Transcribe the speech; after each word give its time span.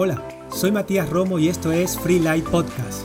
Hola, 0.00 0.22
soy 0.52 0.70
Matías 0.70 1.10
Romo 1.10 1.40
y 1.40 1.48
esto 1.48 1.72
es 1.72 1.98
Free 1.98 2.20
Light 2.20 2.44
Podcast. 2.44 3.02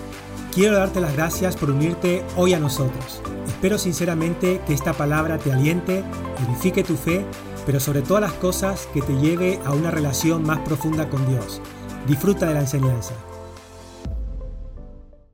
Quiero 0.53 0.77
darte 0.77 1.01
las 1.01 1.15
gracias 1.15 1.57
por 1.57 1.71
unirte 1.71 2.23
hoy 2.37 2.53
a 2.53 2.59
nosotros. 2.59 3.19
Espero 3.47 3.79
sinceramente 3.79 4.61
que 4.67 4.75
esta 4.75 4.93
palabra 4.93 5.39
te 5.39 5.51
aliente, 5.51 6.03
edifique 6.47 6.83
tu 6.83 6.95
fe, 6.95 7.25
pero 7.65 7.79
sobre 7.79 8.03
todas 8.03 8.21
las 8.21 8.33
cosas 8.33 8.85
que 8.93 9.01
te 9.01 9.13
lleve 9.13 9.59
a 9.65 9.73
una 9.73 9.89
relación 9.89 10.43
más 10.43 10.59
profunda 10.59 11.09
con 11.09 11.27
Dios. 11.27 11.63
Disfruta 12.07 12.45
de 12.45 12.53
la 12.53 12.59
enseñanza. 12.59 13.15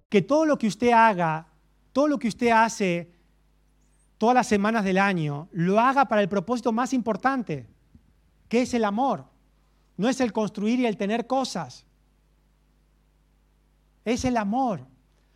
Que 0.08 0.22
todo 0.22 0.46
lo 0.46 0.58
que 0.58 0.68
usted 0.68 0.94
haga, 0.94 1.50
todo 1.92 2.08
lo 2.08 2.20
que 2.20 2.30
usted 2.30 2.52
hace 2.52 3.12
todas 4.18 4.34
las 4.34 4.48
semanas 4.48 4.86
del 4.86 4.98
año, 4.98 5.50
lo 5.52 5.78
haga 5.78 6.06
para 6.06 6.22
el 6.22 6.30
propósito 6.30 6.72
más 6.72 6.94
importante, 6.94 7.68
que 8.48 8.62
es 8.62 8.74
el 8.74 8.86
amor 8.86 9.26
no 10.00 10.08
es 10.08 10.22
el 10.22 10.32
construir 10.32 10.80
y 10.80 10.86
el 10.86 10.96
tener 10.96 11.28
cosas. 11.28 11.86
Es 14.06 14.24
el 14.24 14.38
amor. 14.38 14.88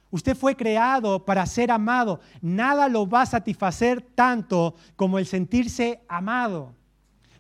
Usted 0.10 0.38
fue 0.38 0.56
creado 0.56 1.26
para 1.26 1.46
ser 1.46 1.70
amado. 1.70 2.22
Nada 2.42 2.88
lo 2.88 3.06
va 3.06 3.24
a 3.24 3.26
satisfacer 3.26 4.02
tanto 4.02 4.76
como 4.96 5.20
el 5.20 5.26
sentirse 5.26 6.00
amado, 6.08 6.74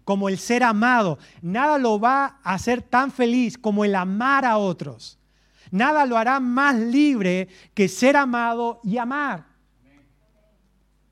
como 0.03 0.27
el 0.27 0.37
ser 0.37 0.63
amado. 0.63 1.17
Nada 1.41 1.77
lo 1.77 1.97
va 1.97 2.41
a 2.43 2.55
hacer 2.55 2.81
tan 2.81 3.09
feliz 3.09 3.57
como 3.57 3.85
el 3.85 3.95
amar 3.95 4.43
a 4.43 4.57
otros. 4.57 5.17
Nada 5.71 6.05
lo 6.05 6.17
hará 6.17 6.41
más 6.41 6.75
libre 6.75 7.47
que 7.73 7.87
ser 7.87 8.17
amado 8.17 8.81
y 8.83 8.97
amar. 8.97 9.45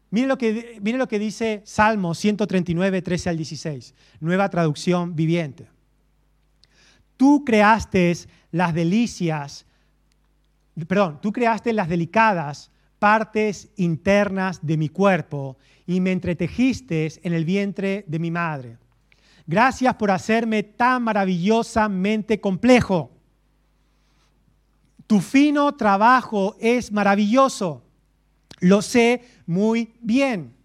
Mire 0.10 0.28
lo 0.28 0.38
que, 0.38 0.78
mire 0.82 0.98
lo 0.98 1.08
que 1.08 1.20
dice 1.20 1.62
Salmo 1.64 2.14
139, 2.14 3.02
13 3.02 3.30
al 3.30 3.38
16, 3.38 3.96
nueva 4.20 4.50
traducción 4.50 5.16
viviente. 5.16 5.70
Tú 7.22 7.46
creaste 7.46 8.16
las 8.50 8.74
delicias, 8.74 9.68
perdón, 10.88 11.20
tú 11.22 11.32
creaste 11.32 11.72
las 11.72 11.88
delicadas 11.88 12.72
partes 12.98 13.70
internas 13.76 14.66
de 14.66 14.76
mi 14.76 14.90
cuerpo 14.90 15.56
y 15.86 16.00
me 16.00 16.14
entretejiste 16.14 17.14
en 17.22 17.34
el 17.34 17.46
vientre 17.46 18.06
de 18.08 18.18
mi 18.18 18.32
madre. 18.32 18.80
Gracias 19.46 19.94
por 19.98 20.10
hacerme 20.10 20.64
tan 20.64 21.04
maravillosamente 21.04 22.42
complejo. 22.42 23.12
Tu 25.06 25.20
fino 25.20 25.76
trabajo 25.76 26.56
es 26.60 26.92
maravilloso. 26.92 27.84
Lo 28.62 28.82
sé 28.82 29.22
muy 29.46 29.94
bien. 30.02 30.56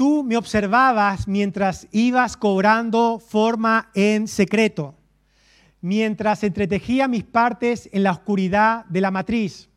Tú 0.00 0.24
me 0.24 0.38
observabas 0.38 1.28
mientras 1.28 1.86
ibas 1.92 2.34
cobrando 2.34 3.18
forma 3.18 3.90
en 3.92 4.28
secreto, 4.28 4.94
mientras 5.82 6.42
entretejía 6.42 7.06
mis 7.06 7.22
partes 7.22 7.86
en 7.92 8.04
la 8.04 8.12
oscuridad 8.12 8.86
de 8.86 9.02
la 9.02 9.10
matriz. 9.10 9.68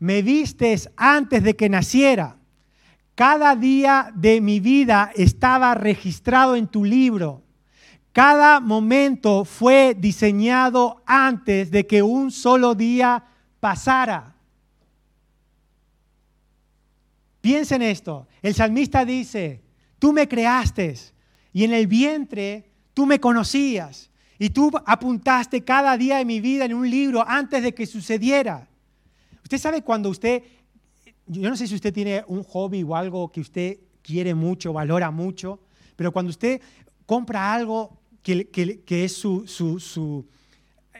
Me 0.00 0.22
vistes 0.22 0.90
antes 0.96 1.44
de 1.44 1.54
que 1.54 1.68
naciera. 1.68 2.36
Cada 3.14 3.54
día 3.54 4.10
de 4.12 4.40
mi 4.40 4.58
vida 4.58 5.12
estaba 5.14 5.72
registrado 5.76 6.56
en 6.56 6.66
tu 6.66 6.84
libro. 6.84 7.44
Cada 8.10 8.58
momento 8.58 9.44
fue 9.44 9.94
diseñado 9.96 11.00
antes 11.06 11.70
de 11.70 11.86
que 11.86 12.02
un 12.02 12.32
solo 12.32 12.74
día 12.74 13.22
pasara. 13.60 14.31
Piensa 17.42 17.74
en 17.74 17.82
esto. 17.82 18.28
El 18.40 18.54
salmista 18.54 19.04
dice, 19.04 19.60
tú 19.98 20.12
me 20.12 20.28
creaste 20.28 20.94
y 21.52 21.64
en 21.64 21.72
el 21.72 21.88
vientre 21.88 22.70
tú 22.94 23.04
me 23.04 23.18
conocías 23.18 24.10
y 24.38 24.50
tú 24.50 24.70
apuntaste 24.86 25.62
cada 25.62 25.96
día 25.98 26.18
de 26.18 26.24
mi 26.24 26.40
vida 26.40 26.64
en 26.64 26.72
un 26.72 26.88
libro 26.88 27.24
antes 27.26 27.62
de 27.62 27.74
que 27.74 27.84
sucediera. 27.84 28.68
Usted 29.42 29.58
sabe 29.58 29.82
cuando 29.82 30.08
usted, 30.08 30.44
yo 31.26 31.50
no 31.50 31.56
sé 31.56 31.66
si 31.66 31.74
usted 31.74 31.92
tiene 31.92 32.24
un 32.28 32.44
hobby 32.44 32.84
o 32.84 32.94
algo 32.94 33.30
que 33.32 33.40
usted 33.40 33.78
quiere 34.02 34.34
mucho, 34.34 34.72
valora 34.72 35.10
mucho, 35.10 35.58
pero 35.96 36.12
cuando 36.12 36.30
usted 36.30 36.60
compra 37.06 37.52
algo 37.52 38.00
que, 38.22 38.48
es 38.88 39.16
su, 39.16 39.48
su, 39.48 40.28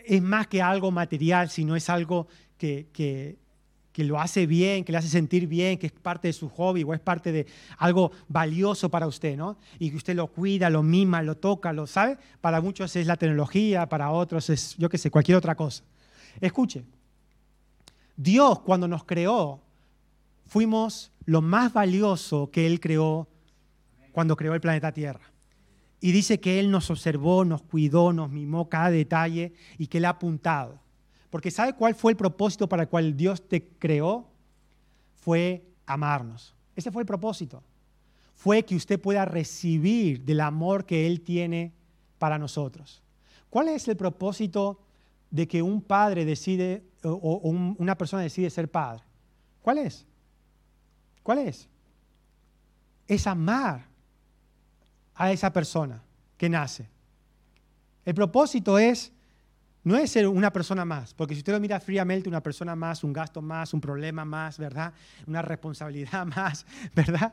es 0.04 0.22
más 0.22 0.48
que 0.48 0.60
algo 0.60 0.90
material, 0.90 1.50
sino 1.50 1.76
es 1.76 1.88
algo 1.88 2.26
que, 2.58 2.88
que 2.92 3.41
lo 3.98 4.18
hace 4.18 4.46
bien, 4.46 4.84
que 4.84 4.92
le 4.92 4.98
hace 4.98 5.08
sentir 5.08 5.46
bien, 5.46 5.78
que 5.78 5.86
es 5.86 5.92
parte 5.92 6.28
de 6.28 6.32
su 6.32 6.48
hobby 6.48 6.82
o 6.82 6.94
es 6.94 7.00
parte 7.00 7.30
de 7.30 7.46
algo 7.78 8.10
valioso 8.28 8.88
para 8.88 9.06
usted, 9.06 9.36
¿no? 9.36 9.58
Y 9.78 9.90
que 9.90 9.96
usted 9.96 10.14
lo 10.14 10.28
cuida, 10.28 10.70
lo 10.70 10.82
mima, 10.82 11.22
lo 11.22 11.36
toca, 11.36 11.72
lo 11.72 11.86
sabe. 11.86 12.16
Para 12.40 12.60
muchos 12.60 12.96
es 12.96 13.06
la 13.06 13.16
tecnología, 13.16 13.86
para 13.88 14.10
otros 14.10 14.48
es, 14.50 14.76
yo 14.78 14.88
qué 14.88 14.98
sé, 14.98 15.10
cualquier 15.10 15.36
otra 15.36 15.54
cosa. 15.54 15.84
Escuche, 16.40 16.84
Dios 18.16 18.60
cuando 18.60 18.88
nos 18.88 19.04
creó, 19.04 19.60
fuimos 20.46 21.12
lo 21.24 21.42
más 21.42 21.72
valioso 21.72 22.50
que 22.50 22.66
Él 22.66 22.80
creó 22.80 23.28
cuando 24.12 24.36
creó 24.36 24.54
el 24.54 24.60
planeta 24.60 24.92
Tierra. 24.92 25.32
Y 26.00 26.12
dice 26.12 26.40
que 26.40 26.58
Él 26.58 26.70
nos 26.70 26.90
observó, 26.90 27.44
nos 27.44 27.62
cuidó, 27.62 28.12
nos 28.12 28.30
mimó 28.30 28.68
cada 28.68 28.90
detalle 28.90 29.52
y 29.78 29.86
que 29.86 29.98
Él 29.98 30.04
ha 30.04 30.10
apuntado. 30.10 30.81
Porque 31.32 31.50
¿sabe 31.50 31.72
cuál 31.72 31.94
fue 31.94 32.12
el 32.12 32.16
propósito 32.18 32.68
para 32.68 32.82
el 32.82 32.90
cual 32.90 33.16
Dios 33.16 33.48
te 33.48 33.66
creó? 33.66 34.28
Fue 35.14 35.66
amarnos. 35.86 36.54
Ese 36.76 36.92
fue 36.92 37.00
el 37.00 37.06
propósito. 37.06 37.62
Fue 38.34 38.62
que 38.64 38.76
usted 38.76 39.00
pueda 39.00 39.24
recibir 39.24 40.26
del 40.26 40.40
amor 40.42 40.84
que 40.84 41.06
Él 41.06 41.22
tiene 41.22 41.72
para 42.18 42.38
nosotros. 42.38 43.02
¿Cuál 43.48 43.68
es 43.68 43.88
el 43.88 43.96
propósito 43.96 44.82
de 45.30 45.48
que 45.48 45.62
un 45.62 45.80
padre 45.80 46.26
decide 46.26 46.84
o, 47.02 47.40
una 47.78 47.96
persona 47.96 48.22
decide 48.22 48.50
ser 48.50 48.70
padre? 48.70 49.02
¿Cuál 49.62 49.78
es? 49.78 50.04
¿Cuál 51.22 51.38
es? 51.38 51.66
Es 53.08 53.26
amar 53.26 53.86
a 55.14 55.32
esa 55.32 55.50
persona 55.50 56.02
que 56.36 56.50
nace. 56.50 56.90
El 58.04 58.12
propósito 58.12 58.78
es 58.78 59.12
no 59.84 59.96
es 59.96 60.10
ser 60.10 60.28
una 60.28 60.52
persona 60.52 60.84
más, 60.84 61.12
porque 61.14 61.34
si 61.34 61.40
usted 61.40 61.52
lo 61.52 61.60
mira 61.60 61.80
fríamente, 61.80 62.28
una 62.28 62.42
persona 62.42 62.76
más, 62.76 63.02
un 63.02 63.12
gasto 63.12 63.42
más, 63.42 63.74
un 63.74 63.80
problema 63.80 64.24
más, 64.24 64.58
¿verdad? 64.58 64.92
Una 65.26 65.42
responsabilidad 65.42 66.24
más, 66.36 66.64
¿verdad? 66.94 67.32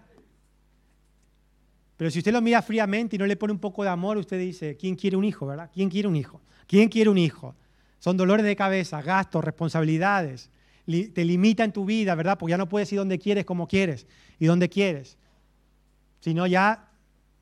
Pero 1.95 2.09
si 2.09 2.19
usted 2.19 2.31
lo 2.31 2.41
mira 2.41 2.61
fríamente 2.61 3.17
y 3.17 3.19
no 3.19 3.25
le 3.25 3.35
pone 3.35 3.53
un 3.53 3.59
poco 3.59 3.83
de 3.83 3.89
amor, 3.89 4.17
usted 4.17 4.39
dice, 4.39 4.77
¿quién 4.77 4.95
quiere 4.95 5.17
un 5.17 5.25
hijo, 5.25 5.45
verdad? 5.45 5.69
¿Quién 5.71 5.89
quiere 5.89 6.07
un 6.07 6.15
hijo? 6.15 6.41
¿Quién 6.65 6.87
quiere 6.87 7.09
un 7.09 7.17
hijo? 7.17 7.55
Son 7.99 8.15
dolores 8.15 8.45
de 8.45 8.55
cabeza, 8.55 9.01
gastos, 9.01 9.43
responsabilidades. 9.43 10.49
Te 10.85 11.25
limita 11.25 11.63
en 11.65 11.73
tu 11.73 11.85
vida, 11.85 12.15
¿verdad? 12.15 12.37
Porque 12.37 12.51
ya 12.51 12.57
no 12.57 12.69
puedes 12.69 12.91
ir 12.93 12.99
donde 12.99 13.19
quieres, 13.19 13.45
como 13.45 13.67
quieres 13.67 14.07
y 14.39 14.45
donde 14.45 14.69
quieres. 14.69 15.17
Sino 16.21 16.47
ya 16.47 16.89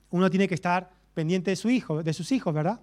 uno 0.09 0.29
tiene 0.29 0.47
que 0.47 0.55
estar 0.55 0.89
pendiente 1.13 1.51
de 1.51 1.55
su 1.55 1.69
hijo, 1.69 2.01
de 2.03 2.13
sus 2.13 2.31
hijos, 2.31 2.53
¿verdad? 2.53 2.81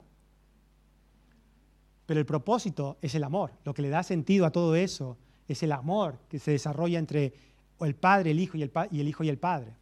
Pero 2.06 2.20
el 2.20 2.26
propósito 2.26 2.98
es 3.00 3.14
el 3.14 3.24
amor. 3.24 3.52
Lo 3.64 3.74
que 3.74 3.82
le 3.82 3.88
da 3.88 4.02
sentido 4.02 4.46
a 4.46 4.50
todo 4.50 4.74
eso 4.74 5.16
es 5.48 5.62
el 5.62 5.72
amor 5.72 6.18
que 6.28 6.38
se 6.38 6.52
desarrolla 6.52 6.98
entre 6.98 7.34
el 7.80 7.94
Padre, 7.94 8.30
el 8.30 8.40
Hijo 8.40 8.56
y 8.56 8.62
el, 8.62 8.72
y 8.90 9.00
el 9.00 9.08
Hijo 9.08 9.24
y 9.24 9.28
el 9.28 9.38
Padre. 9.38 9.72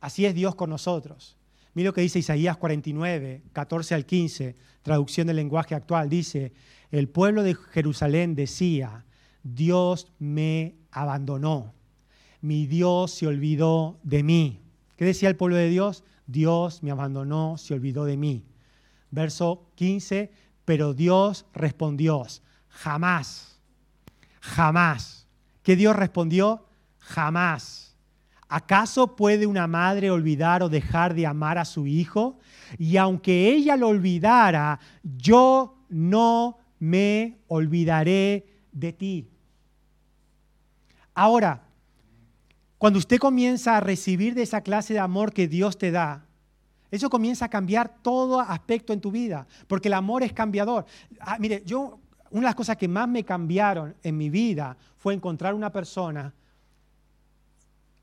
Así 0.00 0.26
es 0.26 0.34
Dios 0.34 0.54
con 0.54 0.70
nosotros. 0.70 1.36
Mira 1.74 1.88
lo 1.88 1.94
que 1.94 2.02
dice 2.02 2.18
Isaías 2.18 2.56
49, 2.58 3.42
14 3.52 3.94
al 3.94 4.04
15, 4.04 4.56
traducción 4.82 5.26
del 5.26 5.36
lenguaje 5.36 5.74
actual. 5.74 6.08
Dice, 6.08 6.52
el 6.90 7.08
pueblo 7.08 7.42
de 7.42 7.54
Jerusalén 7.54 8.34
decía, 8.34 9.06
Dios 9.42 10.12
me 10.18 10.74
abandonó, 10.90 11.72
mi 12.42 12.66
Dios 12.66 13.12
se 13.12 13.26
olvidó 13.26 13.98
de 14.02 14.22
mí. 14.22 14.60
¿Qué 14.96 15.06
decía 15.06 15.28
el 15.28 15.36
pueblo 15.36 15.56
de 15.56 15.68
Dios? 15.68 16.04
Dios 16.26 16.82
me 16.82 16.90
abandonó, 16.90 17.56
se 17.56 17.72
olvidó 17.72 18.04
de 18.04 18.16
mí. 18.16 18.44
Verso 19.10 19.70
15, 19.76 20.30
pero 20.64 20.94
Dios 20.94 21.46
respondió, 21.52 22.24
jamás, 22.68 23.58
jamás. 24.40 25.26
¿Qué 25.62 25.76
Dios 25.76 25.94
respondió? 25.94 26.66
Jamás. 26.98 27.96
¿Acaso 28.48 29.16
puede 29.16 29.46
una 29.46 29.66
madre 29.66 30.10
olvidar 30.10 30.62
o 30.62 30.68
dejar 30.68 31.14
de 31.14 31.26
amar 31.26 31.56
a 31.56 31.64
su 31.64 31.86
hijo? 31.86 32.38
Y 32.78 32.96
aunque 32.96 33.48
ella 33.48 33.76
lo 33.76 33.88
olvidara, 33.88 34.78
yo 35.02 35.78
no 35.88 36.58
me 36.78 37.38
olvidaré 37.48 38.46
de 38.72 38.92
ti. 38.92 39.28
Ahora, 41.14 41.62
cuando 42.78 42.98
usted 42.98 43.18
comienza 43.18 43.76
a 43.76 43.80
recibir 43.80 44.34
de 44.34 44.42
esa 44.42 44.62
clase 44.62 44.92
de 44.92 45.00
amor 45.00 45.32
que 45.32 45.48
Dios 45.48 45.78
te 45.78 45.90
da, 45.90 46.26
eso 46.92 47.08
comienza 47.08 47.46
a 47.46 47.48
cambiar 47.48 48.02
todo 48.02 48.38
aspecto 48.38 48.92
en 48.92 49.00
tu 49.00 49.10
vida, 49.10 49.46
porque 49.66 49.88
el 49.88 49.94
amor 49.94 50.22
es 50.22 50.34
cambiador. 50.34 50.84
Ah, 51.20 51.38
mire, 51.40 51.62
yo, 51.64 51.98
una 52.30 52.42
de 52.42 52.46
las 52.48 52.54
cosas 52.54 52.76
que 52.76 52.86
más 52.86 53.08
me 53.08 53.24
cambiaron 53.24 53.96
en 54.02 54.14
mi 54.18 54.28
vida 54.28 54.76
fue 54.98 55.14
encontrar 55.14 55.54
una 55.54 55.72
persona, 55.72 56.34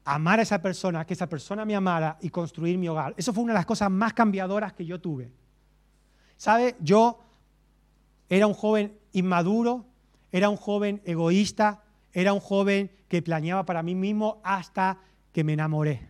amar 0.05 0.39
a 0.39 0.41
esa 0.41 0.59
persona, 0.59 1.05
que 1.05 1.13
esa 1.13 1.29
persona 1.29 1.65
me 1.65 1.75
amara 1.75 2.17
y 2.19 2.31
construir 2.31 2.79
mi 2.79 2.89
hogar. 2.89 3.13
Eso 3.15 3.31
fue 3.31 3.43
una 3.43 3.53
de 3.53 3.59
las 3.59 3.67
cosas 3.67 3.91
más 3.91 4.13
cambiadoras 4.13 4.73
que 4.73 4.87
yo 4.87 4.99
tuve. 4.99 5.31
¿Sabe? 6.35 6.75
Yo 6.79 7.19
era 8.27 8.47
un 8.47 8.55
joven 8.55 8.97
inmaduro, 9.11 9.85
era 10.31 10.49
un 10.49 10.57
joven 10.57 10.99
egoísta, 11.05 11.83
era 12.11 12.33
un 12.33 12.39
joven 12.39 12.89
que 13.07 13.21
planeaba 13.21 13.67
para 13.67 13.83
mí 13.83 13.93
mismo 13.93 14.41
hasta 14.43 14.97
que 15.31 15.43
me 15.43 15.53
enamoré, 15.53 16.09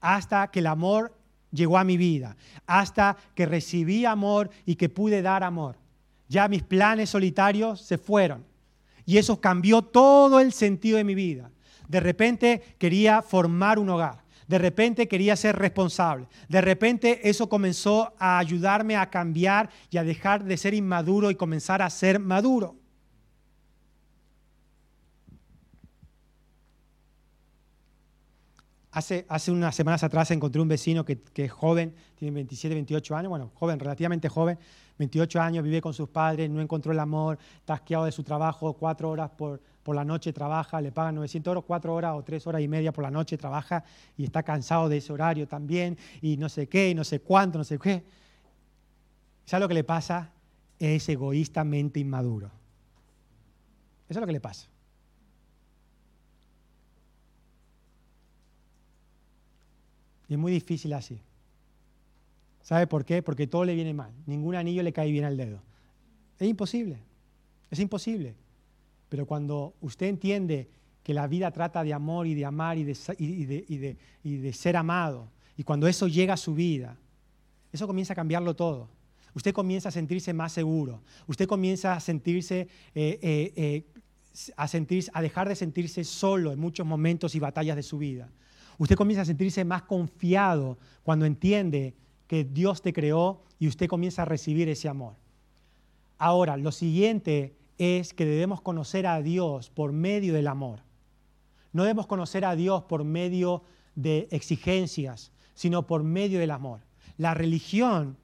hasta 0.00 0.50
que 0.50 0.58
el 0.58 0.66
amor 0.66 1.16
llegó 1.54 1.78
a 1.78 1.84
mi 1.84 1.96
vida, 1.96 2.36
hasta 2.66 3.16
que 3.34 3.46
recibí 3.46 4.04
amor 4.04 4.50
y 4.66 4.74
que 4.74 4.88
pude 4.88 5.22
dar 5.22 5.42
amor. 5.42 5.76
Ya 6.28 6.48
mis 6.48 6.62
planes 6.62 7.10
solitarios 7.10 7.80
se 7.80 7.96
fueron 7.96 8.44
y 9.06 9.18
eso 9.18 9.40
cambió 9.40 9.82
todo 9.82 10.40
el 10.40 10.52
sentido 10.52 10.96
de 10.96 11.04
mi 11.04 11.14
vida. 11.14 11.50
De 11.88 12.00
repente 12.00 12.62
quería 12.78 13.22
formar 13.22 13.78
un 13.78 13.90
hogar. 13.90 14.24
De 14.46 14.58
repente 14.58 15.08
quería 15.08 15.36
ser 15.36 15.56
responsable. 15.56 16.26
De 16.48 16.60
repente 16.60 17.28
eso 17.28 17.48
comenzó 17.48 18.12
a 18.18 18.38
ayudarme 18.38 18.96
a 18.96 19.08
cambiar 19.08 19.70
y 19.90 19.96
a 19.96 20.04
dejar 20.04 20.44
de 20.44 20.56
ser 20.56 20.74
inmaduro 20.74 21.30
y 21.30 21.34
comenzar 21.34 21.80
a 21.80 21.88
ser 21.88 22.18
maduro. 22.18 22.76
Hace, 28.94 29.26
unas 29.48 29.74
semanas 29.74 30.04
atrás 30.04 30.30
encontré 30.30 30.62
un 30.62 30.68
vecino 30.68 31.04
que, 31.04 31.20
es 31.34 31.50
joven, 31.50 31.92
tiene 32.14 32.32
27, 32.32 32.76
28 32.76 33.16
años, 33.16 33.28
bueno, 33.28 33.50
joven, 33.54 33.80
relativamente 33.80 34.28
joven, 34.28 34.56
28 34.98 35.40
años, 35.40 35.64
vive 35.64 35.80
con 35.80 35.92
sus 35.92 36.08
padres, 36.08 36.48
no 36.48 36.60
encontró 36.60 36.92
el 36.92 37.00
amor, 37.00 37.36
tasqueado 37.64 38.04
de 38.04 38.12
su 38.12 38.22
trabajo, 38.22 38.72
cuatro 38.74 39.10
horas 39.10 39.30
por, 39.30 39.60
por 39.82 39.96
la 39.96 40.04
noche 40.04 40.32
trabaja, 40.32 40.80
le 40.80 40.92
pagan 40.92 41.16
900 41.16 41.50
euros, 41.50 41.64
cuatro 41.66 41.92
horas 41.92 42.14
o 42.14 42.22
tres 42.22 42.46
horas 42.46 42.62
y 42.62 42.68
media 42.68 42.92
por 42.92 43.02
la 43.02 43.10
noche 43.10 43.36
trabaja 43.36 43.82
y 44.16 44.22
está 44.22 44.44
cansado 44.44 44.88
de 44.88 44.98
ese 44.98 45.12
horario 45.12 45.48
también 45.48 45.98
y 46.22 46.36
no 46.36 46.48
sé 46.48 46.68
qué, 46.68 46.90
y 46.90 46.94
no 46.94 47.02
sé 47.02 47.18
cuánto, 47.18 47.58
no 47.58 47.64
sé 47.64 47.80
qué. 47.80 48.04
¿Sabes 49.44 49.60
lo 49.60 49.68
que 49.68 49.74
le 49.74 49.82
pasa? 49.82 50.30
Es 50.78 51.08
egoístamente 51.08 51.98
inmaduro. 51.98 52.46
Eso 54.08 54.20
es 54.20 54.20
lo 54.20 54.26
que 54.26 54.32
le 54.32 54.40
pasa. 54.40 54.68
Y 60.28 60.34
es 60.34 60.38
muy 60.38 60.52
difícil 60.52 60.92
así. 60.92 61.20
¿Sabe 62.62 62.86
por 62.86 63.04
qué? 63.04 63.22
Porque 63.22 63.46
todo 63.46 63.64
le 63.64 63.74
viene 63.74 63.92
mal. 63.92 64.10
Ningún 64.26 64.54
anillo 64.54 64.82
le 64.82 64.92
cae 64.92 65.10
bien 65.10 65.24
al 65.24 65.36
dedo. 65.36 65.60
Es 66.38 66.48
imposible. 66.48 66.98
Es 67.70 67.78
imposible. 67.78 68.34
Pero 69.08 69.26
cuando 69.26 69.74
usted 69.80 70.06
entiende 70.06 70.68
que 71.02 71.12
la 71.12 71.26
vida 71.26 71.50
trata 71.50 71.84
de 71.84 71.92
amor 71.92 72.26
y 72.26 72.34
de 72.34 72.44
amar 72.46 72.78
y 72.78 72.84
de, 72.84 74.52
ser 74.52 74.76
amado, 74.76 75.28
y 75.56 75.62
cuando 75.62 75.86
eso 75.86 76.08
llega 76.08 76.34
a 76.34 76.38
su 76.38 76.54
vida, 76.54 76.96
eso 77.70 77.86
comienza 77.86 78.14
a 78.14 78.16
cambiarlo 78.16 78.56
todo. 78.56 78.88
Usted 79.34 79.52
comienza 79.52 79.90
a 79.90 79.92
sentirse 79.92 80.32
más 80.32 80.52
seguro. 80.52 81.02
Usted 81.26 81.46
comienza 81.46 81.92
a 81.92 82.00
sentirse, 82.00 82.68
eh, 82.94 83.18
eh, 83.20 83.52
eh, 83.56 83.84
a, 84.56 84.66
sentirse, 84.68 85.10
a 85.12 85.20
dejar 85.20 85.48
de 85.48 85.56
sentirse 85.56 86.04
solo 86.04 86.52
en 86.52 86.58
muchos 86.58 86.86
momentos 86.86 87.34
y 87.34 87.40
batallas 87.40 87.76
de 87.76 87.82
su 87.82 87.98
vida. 87.98 88.30
Usted 88.78 88.96
comienza 88.96 89.22
a 89.22 89.26
sentirse 89.26 89.64
más 89.64 89.82
confiado 89.82 90.78
cuando 91.02 91.26
entiende 91.26 91.94
que 92.26 92.44
Dios 92.44 92.82
te 92.82 92.92
creó 92.92 93.42
y 93.58 93.68
usted 93.68 93.86
comienza 93.86 94.22
a 94.22 94.26
recibir 94.26 94.68
ese 94.68 94.88
amor. 94.88 95.14
Ahora, 96.18 96.56
lo 96.56 96.72
siguiente 96.72 97.54
es 97.78 98.14
que 98.14 98.24
debemos 98.24 98.60
conocer 98.60 99.06
a 99.06 99.20
Dios 99.20 99.70
por 99.70 99.92
medio 99.92 100.34
del 100.34 100.46
amor. 100.46 100.80
No 101.72 101.82
debemos 101.82 102.06
conocer 102.06 102.44
a 102.44 102.56
Dios 102.56 102.84
por 102.84 103.04
medio 103.04 103.64
de 103.94 104.28
exigencias, 104.30 105.32
sino 105.54 105.86
por 105.86 106.02
medio 106.02 106.38
del 106.38 106.50
amor. 106.50 106.80
La 107.18 107.34
religión 107.34 108.16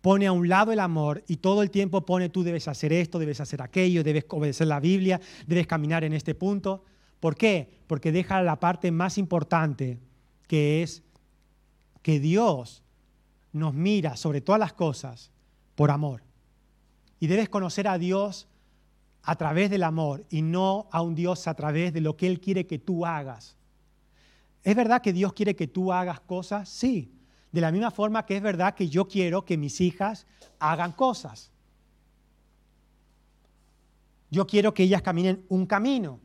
pone 0.00 0.26
a 0.26 0.32
un 0.32 0.48
lado 0.48 0.72
el 0.72 0.80
amor 0.80 1.24
y 1.26 1.36
todo 1.36 1.62
el 1.62 1.70
tiempo 1.70 2.06
pone 2.06 2.28
tú 2.28 2.42
debes 2.42 2.68
hacer 2.68 2.92
esto, 2.92 3.18
debes 3.18 3.40
hacer 3.40 3.60
aquello, 3.60 4.04
debes 4.04 4.24
obedecer 4.28 4.66
la 4.66 4.80
Biblia, 4.80 5.20
debes 5.46 5.66
caminar 5.66 6.04
en 6.04 6.12
este 6.12 6.34
punto. 6.34 6.84
¿Por 7.20 7.36
qué? 7.36 7.80
Porque 7.86 8.12
deja 8.12 8.42
la 8.42 8.60
parte 8.60 8.90
más 8.90 9.18
importante, 9.18 9.98
que 10.46 10.82
es 10.82 11.02
que 12.02 12.20
Dios 12.20 12.82
nos 13.52 13.74
mira 13.74 14.16
sobre 14.16 14.40
todas 14.40 14.58
las 14.58 14.72
cosas 14.72 15.30
por 15.74 15.90
amor. 15.90 16.22
Y 17.18 17.26
debes 17.26 17.48
conocer 17.48 17.88
a 17.88 17.98
Dios 17.98 18.48
a 19.22 19.36
través 19.36 19.70
del 19.70 19.82
amor 19.82 20.24
y 20.30 20.42
no 20.42 20.88
a 20.92 21.02
un 21.02 21.14
Dios 21.14 21.48
a 21.48 21.54
través 21.54 21.92
de 21.92 22.00
lo 22.00 22.16
que 22.16 22.26
Él 22.26 22.40
quiere 22.40 22.66
que 22.66 22.78
tú 22.78 23.06
hagas. 23.06 23.56
¿Es 24.62 24.76
verdad 24.76 25.00
que 25.00 25.12
Dios 25.12 25.32
quiere 25.32 25.56
que 25.56 25.66
tú 25.66 25.92
hagas 25.92 26.20
cosas? 26.20 26.68
Sí. 26.68 27.12
De 27.50 27.60
la 27.60 27.72
misma 27.72 27.90
forma 27.90 28.26
que 28.26 28.36
es 28.36 28.42
verdad 28.42 28.74
que 28.74 28.88
yo 28.88 29.08
quiero 29.08 29.44
que 29.44 29.56
mis 29.56 29.80
hijas 29.80 30.26
hagan 30.58 30.92
cosas. 30.92 31.50
Yo 34.30 34.46
quiero 34.46 34.74
que 34.74 34.82
ellas 34.82 35.02
caminen 35.02 35.44
un 35.48 35.66
camino. 35.66 36.20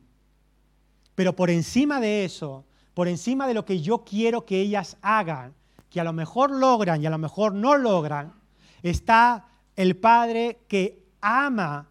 Pero 1.14 1.34
por 1.36 1.50
encima 1.50 2.00
de 2.00 2.24
eso, 2.24 2.64
por 2.94 3.08
encima 3.08 3.46
de 3.46 3.54
lo 3.54 3.64
que 3.64 3.80
yo 3.80 4.04
quiero 4.04 4.44
que 4.44 4.60
ellas 4.60 4.96
hagan, 5.02 5.54
que 5.90 6.00
a 6.00 6.04
lo 6.04 6.12
mejor 6.12 6.50
logran 6.50 7.02
y 7.02 7.06
a 7.06 7.10
lo 7.10 7.18
mejor 7.18 7.54
no 7.54 7.76
logran, 7.76 8.32
está 8.82 9.46
el 9.76 9.96
Padre 9.96 10.60
que 10.68 11.04
ama 11.20 11.88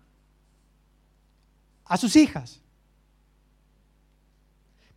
a 1.85 1.97
sus 1.97 2.15
hijas. 2.15 2.61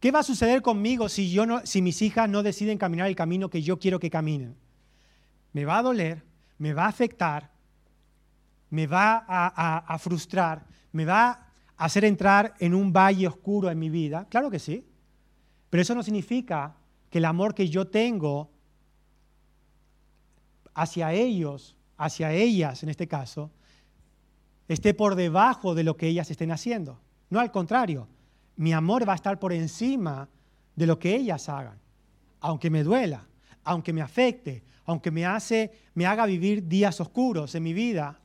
¿Qué 0.01 0.11
va 0.11 0.21
a 0.21 0.23
suceder 0.25 0.61
conmigo 0.63 1.09
si, 1.09 1.31
yo 1.31 1.45
si 1.65 1.81
mis 1.81 2.03
hijas 2.03 2.29
no 2.29 2.43
deciden 2.43 2.79
caminar 2.79 3.09
el 3.09 3.17
camino 3.17 3.49
que 3.49 3.63
yo 3.63 3.79
quiero 3.79 3.99
que 3.99 4.11
caminen? 4.11 4.57
Me 5.53 5.65
va 5.65 5.79
a 5.79 5.83
doler, 5.83 6.23
me 6.59 6.75
va 6.75 6.85
a 6.85 6.89
afectar, 6.89 7.51
me 8.71 8.87
va 8.87 9.25
a, 9.27 9.79
a 9.79 9.99
frustrar, 9.99 10.67
me 10.93 11.05
va 11.05 11.44
hacer 11.77 12.05
entrar 12.05 12.55
en 12.59 12.75
un 12.75 12.93
valle 12.93 13.27
oscuro 13.27 13.71
en 13.71 13.79
mi 13.79 13.91
vida. 13.91 14.27
Claro 14.29 14.51
que 14.51 14.59
sí. 14.59 14.87
Pero 15.71 15.83
eso 15.83 15.95
no 15.95 16.03
significa 16.03 16.77
que 17.11 17.19
el 17.19 17.25
amor 17.25 17.55
que 17.55 17.69
yo 17.69 17.87
tengo 17.87 18.51
hacia 20.75 21.13
ellos, 21.13 21.77
hacia 21.97 22.33
ellas 22.33 22.83
en 22.83 22.89
este 22.89 23.09
caso, 23.09 23.51
esté 24.69 24.95
por 24.95 25.15
debajo 25.15 25.75
de 25.75 25.85
lo 25.85 25.97
que 25.97 26.09
ellas 26.09 26.31
estén 26.31 26.51
haciendo. 26.51 27.01
No 27.31 27.41
al 27.41 27.51
contrario, 27.51 28.09
mi 28.57 28.73
amor 28.73 29.09
va 29.09 29.13
a 29.13 29.17
estar 29.17 29.39
por 29.39 29.53
encima 29.53 30.29
de 30.77 30.87
lo 30.87 30.99
que 30.99 31.15
ellas 31.15 31.49
hagan, 31.49 31.79
aunque 32.41 32.71
me 32.71 32.83
duela, 32.83 33.27
aunque 33.65 33.93
me 33.93 34.03
afecte, 34.03 34.65
aunque 34.85 35.11
me, 35.11 35.25
hace, 35.25 35.73
me 35.95 36.07
haga 36.07 36.27
vivir 36.27 36.67
días 36.67 37.01
oscuros 37.01 37.55
en 37.55 37.63
mi 37.63 37.73
vida, 37.73 38.21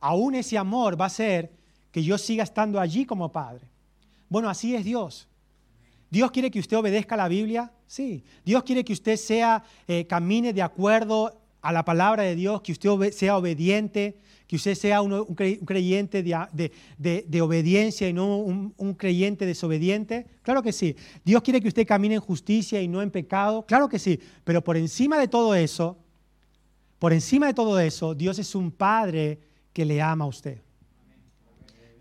aún 0.00 0.34
ese 0.34 0.56
amor 0.58 1.00
va 1.00 1.06
a 1.06 1.10
ser 1.10 1.55
que 1.96 2.04
yo 2.04 2.18
siga 2.18 2.44
estando 2.44 2.78
allí 2.78 3.06
como 3.06 3.32
padre. 3.32 3.64
Bueno, 4.28 4.50
así 4.50 4.74
es 4.74 4.84
Dios. 4.84 5.26
Dios 6.10 6.30
quiere 6.30 6.50
que 6.50 6.58
usted 6.58 6.76
obedezca 6.76 7.16
la 7.16 7.26
Biblia, 7.26 7.72
sí. 7.86 8.22
Dios 8.44 8.64
quiere 8.64 8.84
que 8.84 8.92
usted 8.92 9.16
sea, 9.16 9.64
eh, 9.88 10.06
camine 10.06 10.52
de 10.52 10.60
acuerdo 10.60 11.40
a 11.62 11.72
la 11.72 11.86
palabra 11.86 12.24
de 12.24 12.36
Dios, 12.36 12.60
que 12.60 12.72
usted 12.72 13.12
sea 13.12 13.38
obediente, 13.38 14.18
que 14.46 14.56
usted 14.56 14.74
sea 14.74 15.00
un, 15.00 15.24
creyente 15.64 16.22
de, 16.22 17.40
obediencia 17.40 18.10
y 18.10 18.12
no 18.12 18.40
un, 18.40 18.94
creyente 18.98 19.46
desobediente? 19.46 20.26
Claro 20.42 20.62
que 20.62 20.74
sí. 20.74 20.94
Dios 21.24 21.40
quiere 21.40 21.62
que 21.62 21.68
usted 21.68 21.86
camine 21.86 22.16
en 22.16 22.20
justicia 22.20 22.78
y 22.82 22.88
no 22.88 23.00
en 23.00 23.10
pecado? 23.10 23.64
Claro 23.64 23.88
que 23.88 23.98
sí. 23.98 24.20
Pero 24.44 24.62
por 24.62 24.76
encima 24.76 25.18
de 25.18 25.28
todo 25.28 25.54
eso, 25.54 25.96
por 26.98 27.14
encima 27.14 27.46
de 27.46 27.54
todo 27.54 27.80
eso, 27.80 28.14
Dios 28.14 28.38
es 28.38 28.54
un 28.54 28.70
Padre 28.70 29.38
que 29.72 29.86
le 29.86 30.02
ama 30.02 30.26
a 30.26 30.28
usted. 30.28 30.65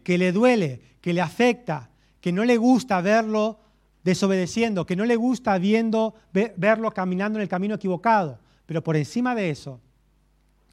Que 0.06 0.18
le 0.18 0.32
duele, 0.32 0.80
que 1.02 1.14
le 1.14 1.22
afecta, 1.22 1.90
que 2.22 2.32
no 2.32 2.46
le 2.46 2.58
gusta 2.58 3.02
verlo 3.02 3.60
desobedeciendo, 4.04 4.86
que 4.86 4.96
no 4.96 5.04
le 5.04 5.16
gusta 5.16 5.58
viendo, 5.58 6.14
verlo 6.32 6.92
caminando 6.92 7.40
en 7.40 7.42
el 7.42 7.50
camino 7.50 7.74
equivocado. 7.74 8.38
Pero 8.68 8.84
por 8.84 8.96
encima 8.96 9.34
de 9.34 9.50
eso, 9.50 9.82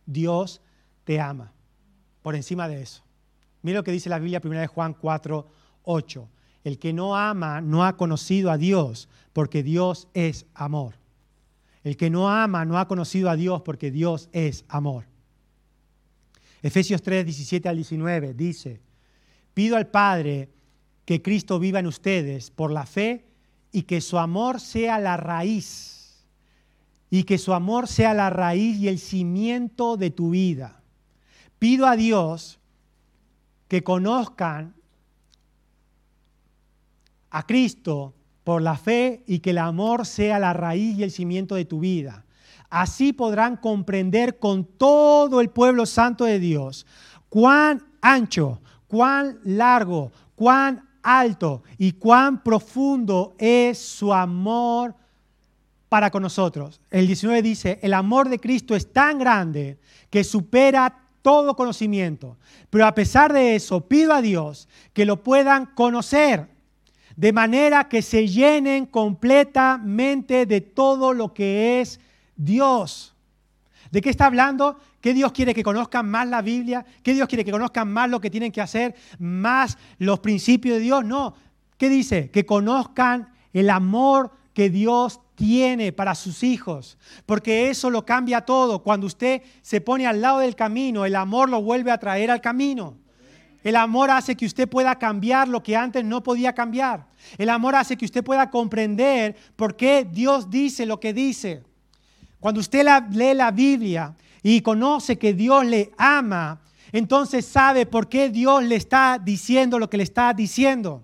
Dios 0.05 0.61
te 1.05 1.19
ama 1.19 1.51
por 2.21 2.37
encima 2.37 2.69
de 2.69 2.83
eso. 2.83 3.03
Mira 3.62 3.79
lo 3.79 3.85
que 3.85 3.91
dice 3.93 4.11
la 4.11 4.19
Biblia 4.19 4.41
1 4.45 4.61
de 4.61 4.67
Juan 4.67 4.93
4, 4.93 5.47
8. 5.85 6.29
El 6.65 6.79
que 6.79 6.93
no 6.93 7.17
ama 7.17 7.62
no 7.62 7.87
ha 7.87 7.97
conocido 7.97 8.51
a 8.51 8.59
Dios 8.59 9.09
porque 9.33 9.62
Dios 9.62 10.09
es 10.12 10.45
amor. 10.55 10.95
El 11.85 11.97
que 11.97 12.11
no 12.11 12.29
ama 12.29 12.67
no 12.67 12.79
ha 12.79 12.87
conocido 12.87 13.31
a 13.31 13.37
Dios 13.37 13.62
porque 13.62 13.91
Dios 13.91 14.29
es 14.33 14.67
amor. 14.69 15.05
Efesios 16.62 17.03
3, 17.03 17.25
17 17.25 17.69
al 17.69 17.77
19 17.77 18.35
dice, 18.35 18.81
pido 19.54 19.76
al 19.76 19.88
Padre 19.88 20.50
que 21.04 21.23
Cristo 21.23 21.59
viva 21.59 21.80
en 21.80 21.87
ustedes 21.87 22.50
por 22.50 22.71
la 22.71 22.87
fe 22.87 23.26
y 23.73 23.82
que 23.82 24.00
su 24.00 24.18
amor 24.18 24.61
sea 24.61 24.99
la 24.99 25.16
raíz, 25.16 26.26
y 27.11 27.25
que 27.25 27.38
su 27.38 27.52
amor 27.52 27.88
sea 27.88 28.14
la 28.14 28.30
raíz 28.30 28.78
y 28.78 28.88
el 28.88 28.99
cimiento 28.99 29.97
de 29.97 30.11
tu 30.11 30.30
vida 30.30 30.82
pido 31.62 31.87
a 31.87 31.94
Dios 31.94 32.59
que 33.68 33.85
conozcan 33.85 34.75
a 37.30 37.47
Cristo 37.47 38.14
por 38.42 38.62
la 38.62 38.76
fe 38.76 39.23
y 39.28 39.38
que 39.38 39.50
el 39.50 39.59
amor 39.59 40.04
sea 40.04 40.40
la 40.40 40.54
raíz 40.54 40.99
y 40.99 41.04
el 41.04 41.12
cimiento 41.12 41.54
de 41.54 41.64
tu 41.64 41.78
vida. 41.78 42.25
Así 42.68 43.12
podrán 43.12 43.59
comprender 43.59 44.40
con 44.40 44.64
todo 44.64 45.40
el 45.40 45.50
pueblo 45.50 45.87
santo 45.87 46.25
de 46.25 46.40
Dios 46.40 46.85
cuán 47.28 47.87
ancho, 48.00 48.61
cuán 48.93 49.39
largo, 49.45 50.13
cuán 50.35 50.87
alto 51.03 51.63
y 51.79 51.93
cuán 51.93 52.43
profundo 52.43 53.35
es 53.39 53.79
su 53.79 54.13
amor 54.13 54.95
para 55.89 56.11
con 56.11 56.23
nosotros. 56.23 56.79
El 56.91 57.07
19 57.07 57.41
dice, 57.41 57.79
el 57.81 57.95
amor 57.95 58.29
de 58.29 58.39
Cristo 58.39 58.77
es 58.77 58.93
tan 58.93 59.19
grande 59.19 59.79
que 60.11 60.23
supera 60.23 61.07
todo 61.23 61.57
conocimiento. 61.57 62.37
Pero 62.69 62.87
a 62.87 62.95
pesar 62.95 63.33
de 63.33 63.57
eso, 63.57 63.81
pido 63.81 64.13
a 64.13 64.21
Dios 64.21 64.69
que 64.93 65.07
lo 65.07 65.23
puedan 65.23 65.65
conocer 65.75 66.51
de 67.17 67.33
manera 67.33 67.89
que 67.89 68.03
se 68.03 68.29
llenen 68.29 68.85
completamente 68.85 70.45
de 70.45 70.61
todo 70.61 71.15
lo 71.15 71.33
que 71.33 71.81
es 71.81 71.99
Dios. 72.37 73.15
¿De 73.91 74.03
qué 74.03 74.11
está 74.11 74.27
hablando? 74.27 74.79
¿Qué 75.02 75.12
Dios 75.12 75.32
quiere 75.32 75.52
que 75.52 75.64
conozcan 75.64 76.09
más 76.09 76.28
la 76.28 76.42
Biblia? 76.42 76.87
¿Qué 77.02 77.12
Dios 77.12 77.26
quiere 77.26 77.44
que 77.44 77.50
conozcan 77.50 77.92
más 77.92 78.09
lo 78.09 78.21
que 78.21 78.30
tienen 78.30 78.52
que 78.52 78.61
hacer? 78.61 78.94
¿Más 79.18 79.76
los 79.99 80.21
principios 80.21 80.76
de 80.76 80.80
Dios? 80.80 81.04
No. 81.04 81.35
¿Qué 81.76 81.88
dice? 81.88 82.30
Que 82.30 82.47
conozcan 82.47 83.35
el 83.52 83.68
amor 83.68 84.30
que 84.54 84.71
Dios 84.71 85.21
tiene 85.35 85.90
para 85.90 86.14
sus 86.14 86.44
hijos, 86.44 86.99
porque 87.26 87.68
eso 87.68 87.90
lo 87.90 88.06
cambia 88.06 88.42
todo. 88.42 88.85
Cuando 88.85 89.09
usted 89.09 89.42
se 89.61 89.80
pone 89.80 90.06
al 90.06 90.21
lado 90.21 90.38
del 90.38 90.54
camino, 90.54 91.04
el 91.04 91.16
amor 91.16 91.49
lo 91.49 91.61
vuelve 91.61 91.90
a 91.90 91.99
traer 91.99 92.30
al 92.30 92.40
camino. 92.40 92.97
El 93.64 93.75
amor 93.75 94.09
hace 94.09 94.37
que 94.37 94.47
usted 94.47 94.68
pueda 94.68 95.00
cambiar 95.00 95.49
lo 95.49 95.64
que 95.64 95.76
antes 95.76 96.04
no 96.04 96.23
podía 96.23 96.52
cambiar. 96.52 97.06
El 97.38 97.49
amor 97.49 97.75
hace 97.75 97.97
que 97.97 98.04
usted 98.04 98.23
pueda 98.23 98.50
comprender 98.50 99.35
por 99.56 99.75
qué 99.75 100.06
Dios 100.09 100.49
dice 100.49 100.87
lo 100.87 101.00
que 101.00 101.12
dice. 101.12 101.64
Cuando 102.38 102.61
usted 102.61 102.87
lee 103.11 103.35
la 103.35 103.50
Biblia 103.50 104.14
y 104.43 104.61
conoce 104.61 105.19
que 105.19 105.35
Dios 105.35 105.65
le 105.65 105.93
ama, 105.97 106.61
entonces 106.93 107.47
sabe 107.47 107.87
por 107.87 108.09
qué 108.09 108.29
Dios 108.29 108.63
le 108.65 108.77
está 108.77 109.19
diciendo 109.19 109.79
lo 109.79 109.89
que 109.89 109.97
le 109.97 110.03
está 110.03 110.35
diciendo. 110.35 111.03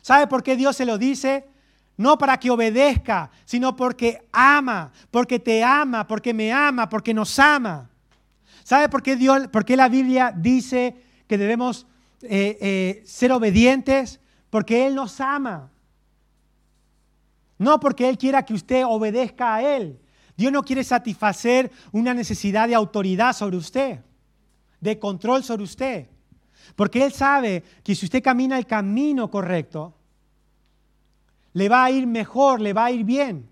¿Sabe 0.00 0.26
por 0.26 0.42
qué 0.42 0.56
Dios 0.56 0.76
se 0.76 0.86
lo 0.86 0.96
dice? 0.96 1.46
No 1.96 2.16
para 2.16 2.38
que 2.38 2.50
obedezca, 2.50 3.30
sino 3.44 3.76
porque 3.76 4.26
ama, 4.32 4.92
porque 5.10 5.38
te 5.38 5.62
ama, 5.62 6.06
porque 6.06 6.32
me 6.32 6.52
ama, 6.52 6.88
porque 6.88 7.12
nos 7.12 7.38
ama. 7.38 7.90
¿Sabe 8.62 8.88
por 8.88 9.02
qué, 9.02 9.16
Dios, 9.16 9.48
por 9.48 9.64
qué 9.64 9.76
la 9.76 9.88
Biblia 9.88 10.32
dice 10.34 10.96
que 11.26 11.36
debemos 11.36 11.86
eh, 12.22 12.56
eh, 12.60 13.02
ser 13.04 13.32
obedientes? 13.32 14.20
Porque 14.48 14.86
Él 14.86 14.94
nos 14.94 15.20
ama. 15.20 15.70
No 17.58 17.80
porque 17.80 18.08
Él 18.08 18.16
quiera 18.16 18.44
que 18.44 18.54
usted 18.54 18.84
obedezca 18.86 19.56
a 19.56 19.62
Él. 19.62 19.98
Dios 20.38 20.52
no 20.52 20.62
quiere 20.62 20.84
satisfacer 20.84 21.68
una 21.90 22.14
necesidad 22.14 22.68
de 22.68 22.76
autoridad 22.76 23.32
sobre 23.32 23.56
usted, 23.56 23.98
de 24.80 24.96
control 24.96 25.42
sobre 25.42 25.64
usted. 25.64 26.06
Porque 26.76 27.04
Él 27.04 27.12
sabe 27.12 27.64
que 27.82 27.96
si 27.96 28.06
usted 28.06 28.22
camina 28.22 28.56
el 28.56 28.64
camino 28.64 29.32
correcto, 29.32 29.96
le 31.54 31.68
va 31.68 31.84
a 31.84 31.90
ir 31.90 32.06
mejor, 32.06 32.60
le 32.60 32.72
va 32.72 32.84
a 32.84 32.92
ir 32.92 33.02
bien. 33.02 33.50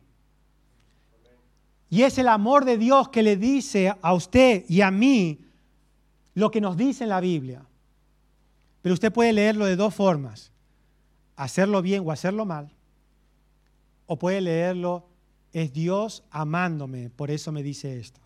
Y 1.91 2.03
es 2.03 2.19
el 2.19 2.29
amor 2.29 2.65
de 2.65 2.79
Dios 2.79 3.09
que 3.09 3.25
le 3.25 3.37
dice 3.37 3.93
a 4.01 4.15
usted 4.15 4.65
y 4.69 4.81
a 4.83 4.93
mí 4.93 5.41
lo 6.35 6.53
que 6.53 6.61
nos 6.61 6.77
dice 6.77 7.03
en 7.03 7.11
la 7.11 7.21
Biblia. 7.21 7.67
Pero 8.81 8.93
usted 8.93 9.13
puede 9.13 9.33
leerlo 9.33 9.65
de 9.65 9.75
dos 9.75 9.93
formas, 9.93 10.53
hacerlo 11.35 11.83
bien 11.83 12.05
o 12.07 12.13
hacerlo 12.13 12.47
mal. 12.47 12.71
O 14.07 14.17
puede 14.17 14.41
leerlo, 14.41 15.09
es 15.53 15.73
Dios 15.73 16.25
amándome, 16.31 17.11
por 17.11 17.31
eso 17.31 17.53
me 17.53 17.63
dice 17.63 17.99
esto. 17.99 18.21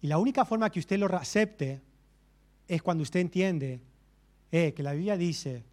Y 0.00 0.06
la 0.06 0.18
única 0.18 0.44
forma 0.44 0.70
que 0.70 0.80
usted 0.80 0.98
lo 0.98 1.06
acepte 1.06 1.80
es 2.68 2.82
cuando 2.82 3.02
usted 3.02 3.20
entiende 3.20 3.80
eh, 4.50 4.72
que 4.72 4.82
la 4.82 4.92
Biblia 4.92 5.16
dice 5.16 5.64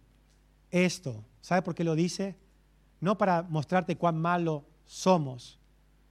esto. 0.70 1.24
¿Sabe 1.40 1.62
por 1.62 1.74
qué 1.74 1.84
lo 1.84 1.94
dice? 1.94 2.36
no 3.00 3.16
para 3.16 3.42
mostrarte 3.42 3.96
cuán 3.96 4.20
malo 4.20 4.64
somos, 4.86 5.58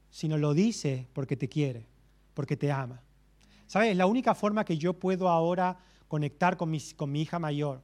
sino 0.10 0.38
lo 0.38 0.54
dice 0.54 1.08
porque 1.14 1.36
te 1.36 1.50
quiere, 1.50 1.88
porque 2.34 2.56
te 2.56 2.72
ama. 2.72 3.02
¿Sabes? 3.68 3.92
Es 3.92 3.98
la 3.98 4.06
única 4.06 4.34
forma 4.34 4.64
que 4.64 4.78
yo 4.78 4.94
puedo 4.94 5.28
ahora 5.28 5.80
conectar 6.08 6.56
con 6.56 6.70
mi, 6.70 6.80
con 6.96 7.12
mi 7.12 7.22
hija 7.22 7.40
mayor, 7.40 7.82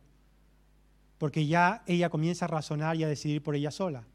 porque 1.18 1.46
ya 1.46 1.84
ella 1.86 2.10
comienza 2.10 2.46
a 2.46 2.48
razonar 2.48 2.96
y 2.96 3.04
a 3.04 3.08
decidir 3.08 3.44
por 3.44 3.56
ella 3.56 3.72
sola. 3.72 4.06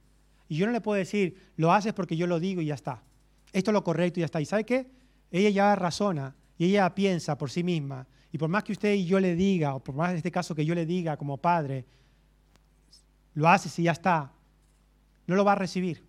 Y 0.48 0.56
yo 0.56 0.66
no 0.66 0.72
le 0.72 0.80
puedo 0.80 0.98
decir, 0.98 1.52
lo 1.56 1.72
haces 1.72 1.92
porque 1.92 2.16
yo 2.16 2.26
lo 2.26 2.40
digo 2.40 2.60
y 2.60 2.66
ya 2.66 2.74
está. 2.74 3.02
Esto 3.52 3.70
es 3.70 3.72
lo 3.72 3.84
correcto 3.84 4.18
y 4.18 4.22
ya 4.22 4.26
está. 4.26 4.40
¿Y 4.40 4.46
sabe 4.46 4.64
qué? 4.64 4.90
Ella 5.30 5.50
ya 5.50 5.74
razona 5.76 6.34
y 6.56 6.66
ella 6.66 6.94
piensa 6.94 7.36
por 7.36 7.50
sí 7.50 7.62
misma. 7.62 8.06
Y 8.32 8.38
por 8.38 8.48
más 8.48 8.64
que 8.64 8.72
usted 8.72 8.94
y 8.94 9.06
yo 9.06 9.20
le 9.20 9.34
diga, 9.34 9.74
o 9.74 9.80
por 9.80 9.94
más 9.94 10.10
en 10.10 10.16
este 10.16 10.30
caso 10.30 10.54
que 10.54 10.64
yo 10.64 10.74
le 10.74 10.86
diga 10.86 11.16
como 11.16 11.36
padre, 11.38 11.84
lo 13.34 13.48
haces 13.48 13.78
y 13.78 13.84
ya 13.84 13.92
está 13.92 14.32
no 15.28 15.36
lo 15.36 15.44
va 15.44 15.52
a 15.52 15.56
recibir. 15.56 16.02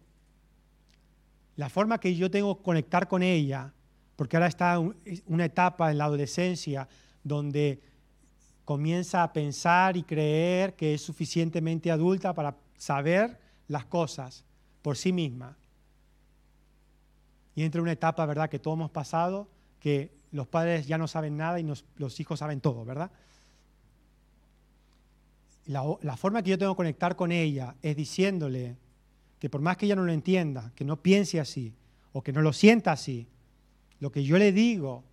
La 1.58 1.70
forma 1.70 2.00
que 2.00 2.16
yo 2.16 2.32
tengo 2.32 2.58
que 2.58 2.64
conectar 2.64 3.08
con 3.08 3.22
ella, 3.22 3.72
porque 4.16 4.38
ahora 4.38 4.48
está 4.48 4.80
una 4.80 5.46
etapa 5.46 5.92
en 5.92 5.98
la 6.00 6.06
adolescencia 6.06 6.88
donde 7.22 7.82
comienza 8.64 9.22
a 9.22 9.34
pensar 9.34 9.98
y 9.98 10.04
creer 10.04 10.76
que 10.76 10.94
es 10.94 11.02
suficientemente 11.02 11.92
adulta 11.92 12.34
para 12.34 12.56
saber 12.78 13.38
las 13.70 13.86
cosas 13.86 14.44
por 14.82 14.98
sí 14.98 15.14
misma. 15.14 15.56
Y 17.56 17.64
entra 17.64 17.82
una 17.82 17.94
etapa, 17.94 18.26
¿verdad?, 18.26 18.50
que 18.50 18.60
todos 18.60 18.76
hemos 18.76 18.92
pasado, 18.92 19.48
que 19.80 20.12
los 20.32 20.48
padres 20.48 20.86
ya 20.88 20.98
no 20.98 21.08
saben 21.08 21.38
nada 21.38 21.60
y 21.60 21.64
los 21.64 22.20
hijos 22.20 22.40
saben 22.40 22.60
todo, 22.60 22.84
¿verdad? 22.84 23.12
La, 25.66 26.18
forma 26.18 26.42
que 26.42 26.50
yo 26.50 26.58
tengo 26.58 26.74
que 26.74 26.78
conectar 26.78 27.16
con 27.16 27.32
ella 27.32 27.76
es 27.82 27.96
diciéndole, 27.96 28.76
que 29.40 29.50
por 29.50 29.62
más 29.62 29.78
que 29.78 29.86
ella 29.86 29.96
no 29.96 30.04
lo 30.04 30.12
entienda, 30.12 30.72
que 30.76 30.84
no 30.84 30.98
piense 31.02 31.40
así 31.40 31.76
o 32.12 32.24
que 32.24 32.34
no 32.34 32.42
lo 32.42 32.54
sienta 32.54 32.92
así, 32.92 33.28
lo 34.00 34.12
que 34.12 34.24
yo 34.24 34.38
le 34.40 34.52
digo 34.52 35.04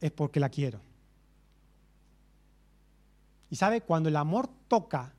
es 0.00 0.10
porque 0.10 0.40
la 0.40 0.48
quiero. 0.48 0.80
Y 3.48 3.56
sabe, 3.56 3.82
cuando 3.82 4.08
el 4.08 4.16
amor 4.16 4.50
toca 4.66 5.14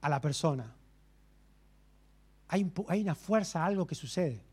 a 0.00 0.08
la 0.08 0.20
persona, 0.20 0.76
hay, 2.52 3.00
una 3.00 3.14
fuerza, 3.14 3.64
algo 3.64 3.86
que 3.86 3.94
sucede. 3.94 4.44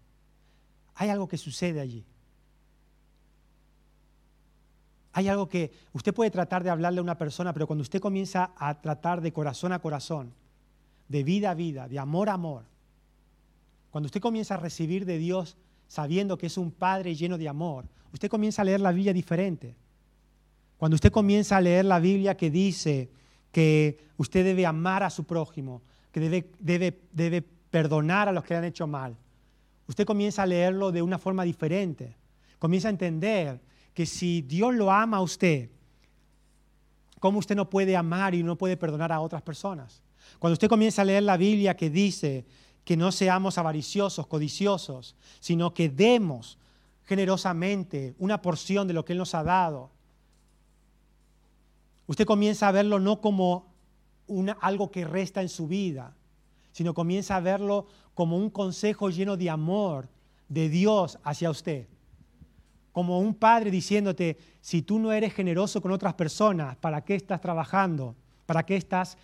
Hay 0.95 1.09
algo 1.09 1.27
que 1.27 1.37
sucede 1.37 1.81
allí. 1.81 2.05
Hay 5.11 5.27
algo 5.27 5.49
que 5.49 5.73
usted 5.91 6.13
puede 6.13 6.31
tratar 6.31 6.63
de 6.63 6.69
hablarle 6.69 6.99
a 6.99 7.03
una 7.03 7.17
persona, 7.17 7.51
pero 7.51 7.67
cuando 7.67 7.81
usted 7.81 7.99
comienza 7.99 8.53
a 8.55 8.79
tratar 8.79 9.19
de 9.19 9.33
corazón 9.33 9.73
a 9.73 9.79
corazón, 9.79 10.33
de 11.09 11.25
vida 11.25 11.51
a 11.51 11.55
vida, 11.55 11.89
de 11.89 11.99
amor 11.99 12.29
a 12.29 12.33
amor, 12.33 12.63
cuando 13.91 14.05
usted 14.05 14.21
comienza 14.21 14.53
a 14.53 14.57
recibir 14.57 15.05
de 15.05 15.17
Dios 15.17 15.57
sabiendo 15.89 16.37
que 16.37 16.47
es 16.47 16.57
un 16.57 16.71
Padre 16.71 17.15
lleno 17.15 17.37
de 17.37 17.49
amor, 17.49 17.85
usted 18.13 18.29
comienza 18.29 18.61
a 18.61 18.65
leer 18.65 18.79
la 18.79 18.93
Biblia 18.93 19.11
diferente. 19.11 19.75
Cuando 20.77 20.95
usted 20.95 21.11
comienza 21.11 21.57
a 21.57 21.61
leer 21.61 21.83
la 21.83 21.99
Biblia 21.99 22.37
que 22.37 22.49
dice 22.49 23.09
que 23.51 23.99
usted 24.15 24.45
debe 24.45 24.65
amar 24.65 25.03
a 25.03 25.09
su 25.09 25.25
prójimo, 25.25 25.81
que 26.13 26.21
debe, 26.21 26.49
debe, 26.59 27.01
debe 27.11 27.58
perdonar 27.69 28.27
a 28.27 28.31
los 28.31 28.43
que 28.43 28.53
le 28.53 28.59
han 28.59 28.65
hecho 28.65 28.88
mal, 28.88 29.15
usted 29.88 30.05
comienza 30.05 30.43
a 30.43 30.45
leerlo 30.45 30.91
de 30.91 31.01
una 31.01 31.17
forma 31.17 31.43
diferente. 31.43 32.15
Comienza 32.57 32.89
a 32.89 32.91
entender 32.91 33.59
que 33.93 34.05
si 34.05 34.41
Dios 34.41 34.73
lo 34.75 34.91
ama 34.91 35.17
a 35.17 35.21
usted, 35.21 35.69
¿cómo 37.19 37.39
usted 37.39 37.55
no 37.55 37.69
puede 37.69 37.95
amar 37.95 38.35
y 38.35 38.43
no 38.43 38.57
puede 38.57 38.77
perdonar 38.77 39.11
a 39.11 39.21
otras 39.21 39.41
personas? 39.41 40.01
Cuando 40.39 40.53
usted 40.53 40.69
comienza 40.69 41.01
a 41.01 41.05
leer 41.05 41.23
la 41.23 41.38
Biblia 41.38 41.75
que 41.75 41.89
dice 41.89 42.45
que 42.83 42.97
no 42.97 43.11
seamos 43.11 43.57
avariciosos, 43.57 44.27
codiciosos, 44.27 45.15
sino 45.39 45.73
que 45.73 45.89
demos 45.89 46.57
generosamente 47.05 48.15
una 48.19 48.41
porción 48.41 48.88
de 48.88 48.93
lo 48.93 49.03
que 49.03 49.13
Él 49.13 49.19
nos 49.19 49.33
ha 49.35 49.43
dado, 49.43 49.89
usted 52.07 52.25
comienza 52.25 52.67
a 52.67 52.71
verlo 52.71 52.99
no 52.99 53.21
como 53.21 53.73
algo 54.59 54.91
que 54.91 55.05
resta 55.05 55.41
en 55.41 55.49
su 55.49 55.67
vida, 55.67 56.15
sino 56.71 56.93
comienza 56.93 57.35
a 57.35 57.39
verlo 57.39 57.88
como 58.13 58.38
un 58.38 58.49
consejo 58.49 59.09
lleno 59.09 59.38
de 59.38 59.49
amor 59.49 60.07
de 60.47 60.69
Dios 60.69 61.19
hacia 61.23 61.49
usted. 61.49 61.88
Como 62.91 63.19
un 63.19 63.33
padre 63.33 63.71
diciéndote, 63.71 64.38
si 64.61 64.81
tú 64.81 64.99
no 64.99 65.11
eres 65.11 65.33
generoso 65.33 65.81
con 65.81 65.91
otras 65.91 66.15
personas, 66.15 66.75
¿para 66.77 67.01
qué 67.01 67.15
estás 67.15 67.39
trabajando? 67.39 68.15
¿Para 68.45 68.65
qué 68.65 68.75
estás 68.75 69.17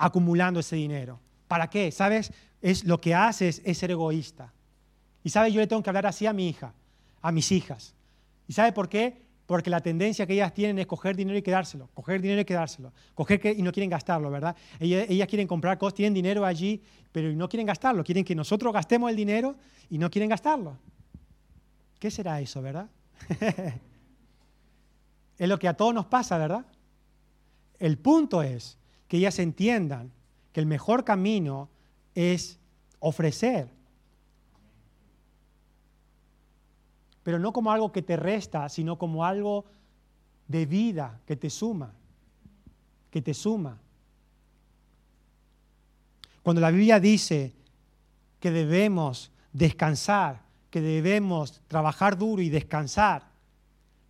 acumulando 0.00 0.60
ese 0.60 0.76
dinero. 0.76 1.20
¿Para 1.46 1.68
qué? 1.68 1.92
¿Sabes? 1.92 2.32
Es, 2.60 2.84
lo 2.84 3.00
que 3.00 3.14
haces 3.14 3.62
es 3.64 3.78
ser 3.78 3.90
egoísta. 3.90 4.52
Y 5.22 5.30
sabes, 5.30 5.52
yo 5.52 5.60
le 5.60 5.66
tengo 5.66 5.82
que 5.82 5.90
hablar 5.90 6.06
así 6.06 6.26
a 6.26 6.32
mi 6.32 6.48
hija, 6.48 6.72
a 7.20 7.30
mis 7.30 7.52
hijas. 7.52 7.94
¿Y 8.48 8.54
sabe 8.54 8.72
por 8.72 8.88
qué? 8.88 9.22
Porque 9.50 9.68
la 9.68 9.80
tendencia 9.80 10.28
que 10.28 10.34
ellas 10.34 10.54
tienen 10.54 10.78
es 10.78 10.86
coger 10.86 11.16
dinero 11.16 11.36
y 11.36 11.42
quedárselo, 11.42 11.88
coger 11.92 12.22
dinero 12.22 12.40
y 12.40 12.44
quedárselo, 12.44 12.92
coger 13.16 13.40
que, 13.40 13.50
y 13.50 13.62
no 13.62 13.72
quieren 13.72 13.90
gastarlo, 13.90 14.30
¿verdad? 14.30 14.54
Ellas, 14.78 15.06
ellas, 15.08 15.26
quieren 15.26 15.48
comprar 15.48 15.76
cosas, 15.76 15.94
tienen 15.94 16.14
dinero 16.14 16.44
allí, 16.44 16.80
pero 17.10 17.32
no 17.32 17.48
quieren 17.48 17.66
gastarlo, 17.66 18.04
quieren 18.04 18.24
que 18.24 18.36
nosotros 18.36 18.72
gastemos 18.72 19.10
el 19.10 19.16
dinero 19.16 19.56
y 19.88 19.98
no 19.98 20.08
quieren 20.08 20.30
gastarlo. 20.30 20.78
¿Qué 21.98 22.12
será 22.12 22.40
eso, 22.40 22.62
verdad? 22.62 22.90
es 25.36 25.48
lo 25.48 25.58
que 25.58 25.66
a 25.66 25.74
todos 25.74 25.94
nos 25.94 26.06
pasa, 26.06 26.38
¿verdad? 26.38 26.64
El 27.80 27.98
punto 27.98 28.44
es 28.44 28.78
que 29.08 29.16
ellas 29.16 29.40
entiendan 29.40 30.12
que 30.52 30.60
el 30.60 30.66
mejor 30.66 31.04
camino 31.04 31.70
es 32.14 32.60
ofrecer, 33.00 33.68
pero 37.22 37.38
no 37.38 37.52
como 37.52 37.72
algo 37.72 37.92
que 37.92 38.02
te 38.02 38.16
resta, 38.16 38.68
sino 38.68 38.98
como 38.98 39.24
algo 39.24 39.64
de 40.48 40.66
vida 40.66 41.20
que 41.26 41.36
te 41.36 41.50
suma, 41.50 41.92
que 43.10 43.22
te 43.22 43.34
suma. 43.34 43.78
Cuando 46.42 46.60
la 46.60 46.70
Biblia 46.70 46.98
dice 46.98 47.54
que 48.40 48.50
debemos 48.50 49.30
descansar, 49.52 50.42
que 50.70 50.80
debemos 50.80 51.60
trabajar 51.68 52.16
duro 52.16 52.42
y 52.42 52.48
descansar, 52.48 53.28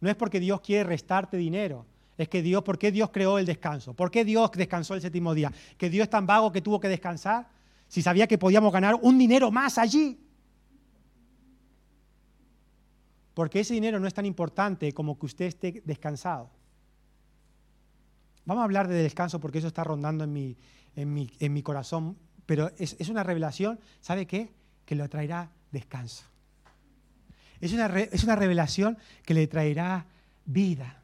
no 0.00 0.09
es 0.09 0.17
porque 0.17 0.40
Dios 0.40 0.61
quiere 0.61 0.85
restarte 0.85 1.37
dinero, 1.37 1.85
es 2.17 2.29
que 2.29 2.43
Dios, 2.43 2.62
¿por 2.62 2.79
qué 2.79 2.93
Dios 2.93 3.11
creó 3.11 3.38
el 3.38 3.47
descanso? 3.47 3.95
¿Por 3.95 4.11
qué 4.11 4.25
Dios 4.25 4.50
descansó 4.52 4.95
el 4.95 5.00
séptimo 5.00 5.35
día? 5.35 5.50
¿Que 5.79 5.88
Dios 5.88 6.05
es 6.05 6.11
tan 6.11 6.26
vago 6.26 6.52
que 6.52 6.61
tuvo 6.61 6.79
que 6.79 6.88
descansar? 6.88 7.49
Si 7.88 8.02
sabía 8.02 8.26
que 8.26 8.37
podíamos 8.37 8.73
ganar 8.73 8.95
un 9.00 9.19
dinero 9.19 9.50
más 9.50 9.79
allí. 9.79 10.19
Porque 13.40 13.61
ese 13.61 13.73
dinero 13.73 13.99
no 13.99 14.06
es 14.06 14.12
tan 14.12 14.26
importante 14.26 14.92
como 14.92 15.18
que 15.18 15.25
usted 15.25 15.47
esté 15.47 15.80
descansado. 15.87 16.50
Vamos 18.44 18.61
a 18.61 18.64
hablar 18.64 18.87
de 18.87 19.02
descanso 19.02 19.40
porque 19.40 19.56
eso 19.56 19.68
está 19.68 19.82
rondando 19.82 20.25
en 20.25 20.32
mi, 20.35 20.59
en 20.94 21.52
mi, 21.54 21.62
corazón, 21.62 22.18
pero 22.44 22.70
es, 22.76 22.97
es, 22.99 23.09
una 23.09 23.23
revelación, 23.23 23.80
¿sabe 24.02 24.26
qué? 24.26 24.52
Que 24.85 24.94
le 24.94 25.09
traerá 25.09 25.50
descanso. 25.73 26.26
Es 27.62 27.73
una, 27.73 27.87
es 27.87 28.25
una 28.25 28.37
revelación 28.37 28.99
que 29.25 29.32
le 29.32 29.47
traerá 29.47 30.04
vida. 30.44 31.02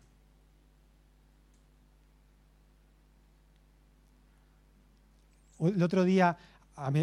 El 5.59 5.83
otro 5.83 6.05
día 6.05 6.37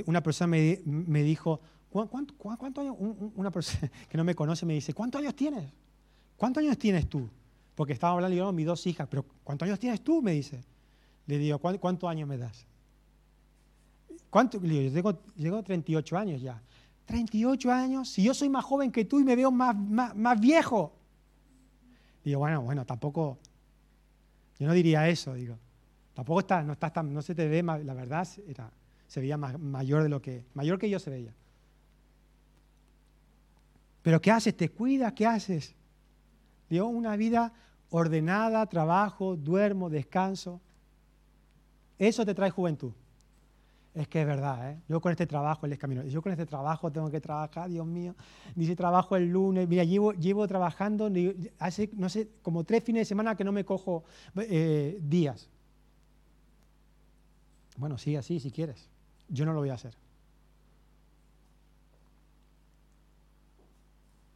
una 0.06 0.22
persona 0.22 0.50
me, 0.50 0.80
me 0.86 1.24
dijo, 1.24 1.60
¿cuántos 1.94 2.36
cuánto 2.38 2.82
años? 2.82 2.96
Una 3.00 3.52
persona 3.52 3.92
que 4.10 4.18
no 4.18 4.24
me 4.24 4.34
conoce 4.34 4.66
me 4.66 4.74
dice, 4.74 4.94
¿cuántos 4.94 5.22
años 5.22 5.36
tienes? 5.36 5.72
¿Cuántos 6.36 6.64
años 6.64 6.78
tienes 6.78 7.08
tú? 7.08 7.30
Porque 7.76 7.94
estaba 7.94 8.14
hablando, 8.14 8.36
yo, 8.36 8.52
mis 8.52 8.66
dos 8.66 8.86
hijas, 8.88 9.08
pero 9.10 9.24
¿cuántos 9.44 9.68
años 9.68 9.80
tienes 9.80 10.02
tú? 10.02 10.22
Me 10.22 10.32
dice. 10.32 10.64
Le 11.28 11.38
digo, 11.38 11.60
¿cuántos 11.60 12.10
años 12.10 12.28
me 12.28 12.38
das? 12.38 12.66
¿Cuánto? 14.30 14.60
Le 14.60 14.70
digo, 14.70 14.82
yo 14.84 14.94
tengo, 14.94 15.16
tengo 15.16 15.64
38 15.64 16.18
años 16.18 16.42
ya. 16.42 16.62
38 17.06 17.72
años, 17.72 18.10
si 18.10 18.24
yo 18.24 18.34
soy 18.34 18.50
más 18.50 18.66
joven 18.66 18.92
que 18.92 19.06
tú 19.06 19.20
y 19.20 19.24
me 19.24 19.36
veo 19.36 19.52
más, 19.52 19.76
más, 19.76 20.40
viejo. 20.40 20.94
Digo, 22.24 22.40
bueno, 22.40 22.62
bueno, 22.62 22.86
tampoco, 22.86 23.38
yo 24.58 24.68
no 24.68 24.74
diría 24.74 25.08
eso, 25.10 25.34
digo. 25.34 25.58
Tampoco 26.14 26.42
está, 26.42 26.64
no, 26.64 26.74
estás 26.74 26.94
tan, 26.94 27.14
no 27.14 27.22
se 27.22 27.36
te 27.36 27.48
ve, 27.48 27.62
la 27.62 27.94
verdad, 27.94 28.28
se 29.08 29.20
veía 29.20 29.38
mayor 29.38 30.04
de 30.04 30.10
lo 30.10 30.22
que, 30.22 30.46
mayor 30.54 30.80
que 30.80 30.90
yo 30.90 31.00
se 31.00 31.10
veía. 31.10 31.34
Pero 34.04 34.22
¿qué 34.22 34.30
haces? 34.30 34.56
¿Te 34.56 34.70
cuidas? 34.70 35.14
¿Qué 35.14 35.26
haces? 35.26 35.76
Digo, 36.70 36.88
una 36.88 37.16
vida 37.16 37.54
ordenada, 37.90 38.66
trabajo, 38.68 39.36
duermo, 39.36 39.90
descanso. 39.90 40.62
Eso 41.98 42.26
te 42.26 42.36
trae 42.36 42.52
juventud. 42.52 42.92
Es 43.94 44.08
que 44.08 44.22
es 44.22 44.28
verdad, 44.28 44.72
¿eh? 44.72 44.82
Yo 44.90 45.00
con 45.00 45.12
este 45.12 45.28
trabajo, 45.28 45.68
es 45.68 45.78
camino. 45.78 46.04
Yo 46.04 46.22
con 46.22 46.32
este 46.32 46.48
trabajo 46.48 46.92
tengo 46.92 47.12
que 47.12 47.22
trabajar, 47.22 47.70
Dios 47.70 47.86
mío. 47.86 48.16
Dice 48.56 48.76
trabajo 48.76 49.16
el 49.16 49.30
lunes. 49.30 49.70
Mira, 49.70 49.84
llevo, 49.84 50.14
llevo 50.14 50.48
trabajando 50.48 51.12
hace, 51.60 51.90
no 51.94 52.10
sé, 52.10 52.30
como 52.42 52.64
tres 52.64 52.84
fines 52.84 53.02
de 53.02 53.06
semana 53.06 53.36
que 53.36 53.44
no 53.44 53.52
me 53.52 53.64
cojo 53.64 54.04
eh, 54.36 55.00
días. 55.00 55.48
Bueno, 57.78 57.98
sigue 58.00 58.18
así 58.18 58.40
si 58.40 58.52
quieres. 58.52 58.90
Yo 59.30 59.46
no 59.46 59.54
lo 59.54 59.60
voy 59.60 59.70
a 59.70 59.76
hacer. 59.76 59.96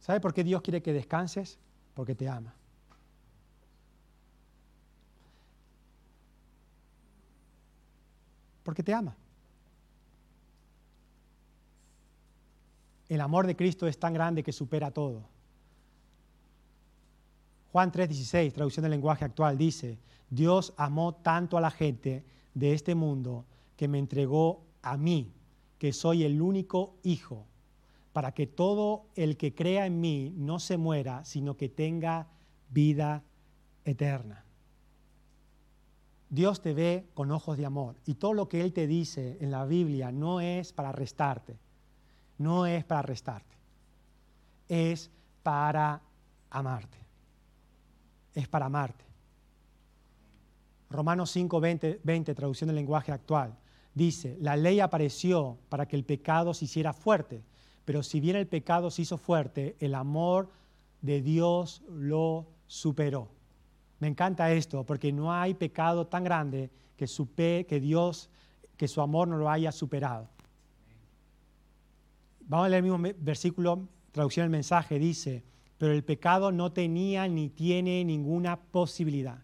¿Sabe 0.08 0.20
por 0.20 0.32
qué 0.32 0.42
Dios 0.42 0.62
quiere 0.62 0.80
que 0.80 0.94
descanses? 0.94 1.58
Porque 1.92 2.14
te 2.14 2.26
ama. 2.26 2.54
Porque 8.62 8.82
te 8.82 8.94
ama. 8.94 9.14
El 13.10 13.20
amor 13.20 13.46
de 13.46 13.54
Cristo 13.54 13.86
es 13.86 13.98
tan 13.98 14.14
grande 14.14 14.42
que 14.42 14.50
supera 14.50 14.90
todo. 14.90 15.28
Juan 17.70 17.92
3:16, 17.92 18.54
traducción 18.54 18.84
del 18.84 18.92
lenguaje 18.92 19.26
actual, 19.26 19.58
dice, 19.58 19.98
Dios 20.30 20.72
amó 20.78 21.16
tanto 21.16 21.58
a 21.58 21.60
la 21.60 21.70
gente 21.70 22.24
de 22.54 22.72
este 22.72 22.94
mundo 22.94 23.44
que 23.76 23.88
me 23.88 23.98
entregó 23.98 24.64
a 24.80 24.96
mí, 24.96 25.34
que 25.78 25.92
soy 25.92 26.24
el 26.24 26.40
único 26.40 26.96
hijo, 27.02 27.46
para 28.12 28.32
que 28.32 28.46
todo 28.46 29.06
el 29.14 29.36
que 29.36 29.54
crea 29.54 29.86
en 29.86 30.00
mí 30.00 30.32
no 30.36 30.58
se 30.58 30.76
muera, 30.76 31.24
sino 31.24 31.56
que 31.56 31.68
tenga 31.68 32.26
vida 32.70 33.22
eterna. 33.84 34.44
Dios 36.30 36.60
te 36.60 36.74
ve 36.74 37.08
con 37.14 37.30
ojos 37.30 37.56
de 37.56 37.64
amor 37.64 37.96
y 38.04 38.14
todo 38.14 38.34
lo 38.34 38.48
que 38.48 38.60
Él 38.60 38.72
te 38.72 38.86
dice 38.86 39.38
en 39.40 39.50
la 39.50 39.64
Biblia 39.64 40.12
no 40.12 40.40
es 40.40 40.72
para 40.72 40.90
arrestarte, 40.90 41.58
no 42.36 42.66
es 42.66 42.84
para 42.84 43.00
arrestarte, 43.00 43.56
es 44.68 45.10
para 45.42 46.02
amarte, 46.50 46.98
es 48.34 48.46
para 48.46 48.66
amarte. 48.66 49.04
Romanos 50.90 51.30
5, 51.30 51.60
20, 51.60 52.00
20, 52.02 52.34
traducción 52.34 52.68
del 52.68 52.76
lenguaje 52.76 53.12
actual, 53.12 53.56
dice, 53.94 54.36
la 54.40 54.56
ley 54.56 54.80
apareció 54.80 55.58
para 55.68 55.86
que 55.86 55.96
el 55.96 56.04
pecado 56.04 56.52
se 56.52 56.66
hiciera 56.66 56.92
fuerte, 56.92 57.42
pero 57.88 58.02
si 58.02 58.20
bien 58.20 58.36
el 58.36 58.46
pecado 58.46 58.90
se 58.90 59.00
hizo 59.00 59.16
fuerte, 59.16 59.74
el 59.80 59.94
amor 59.94 60.50
de 61.00 61.22
Dios 61.22 61.82
lo 61.88 62.46
superó. 62.66 63.30
Me 63.98 64.08
encanta 64.08 64.52
esto, 64.52 64.84
porque 64.84 65.10
no 65.10 65.32
hay 65.32 65.54
pecado 65.54 66.06
tan 66.06 66.22
grande 66.22 66.70
que, 66.98 67.06
supe, 67.06 67.64
que 67.66 67.80
Dios, 67.80 68.28
que 68.76 68.88
su 68.88 69.00
amor 69.00 69.26
no 69.28 69.38
lo 69.38 69.48
haya 69.48 69.72
superado. 69.72 70.28
Vamos 72.40 72.66
a 72.66 72.68
leer 72.68 72.84
el 72.84 72.90
mismo 72.90 73.14
versículo, 73.20 73.88
traducción 74.12 74.44
del 74.44 74.50
mensaje, 74.50 74.98
dice, 74.98 75.42
pero 75.78 75.94
el 75.94 76.04
pecado 76.04 76.52
no 76.52 76.72
tenía 76.72 77.26
ni 77.26 77.48
tiene 77.48 78.04
ninguna 78.04 78.60
posibilidad 78.60 79.42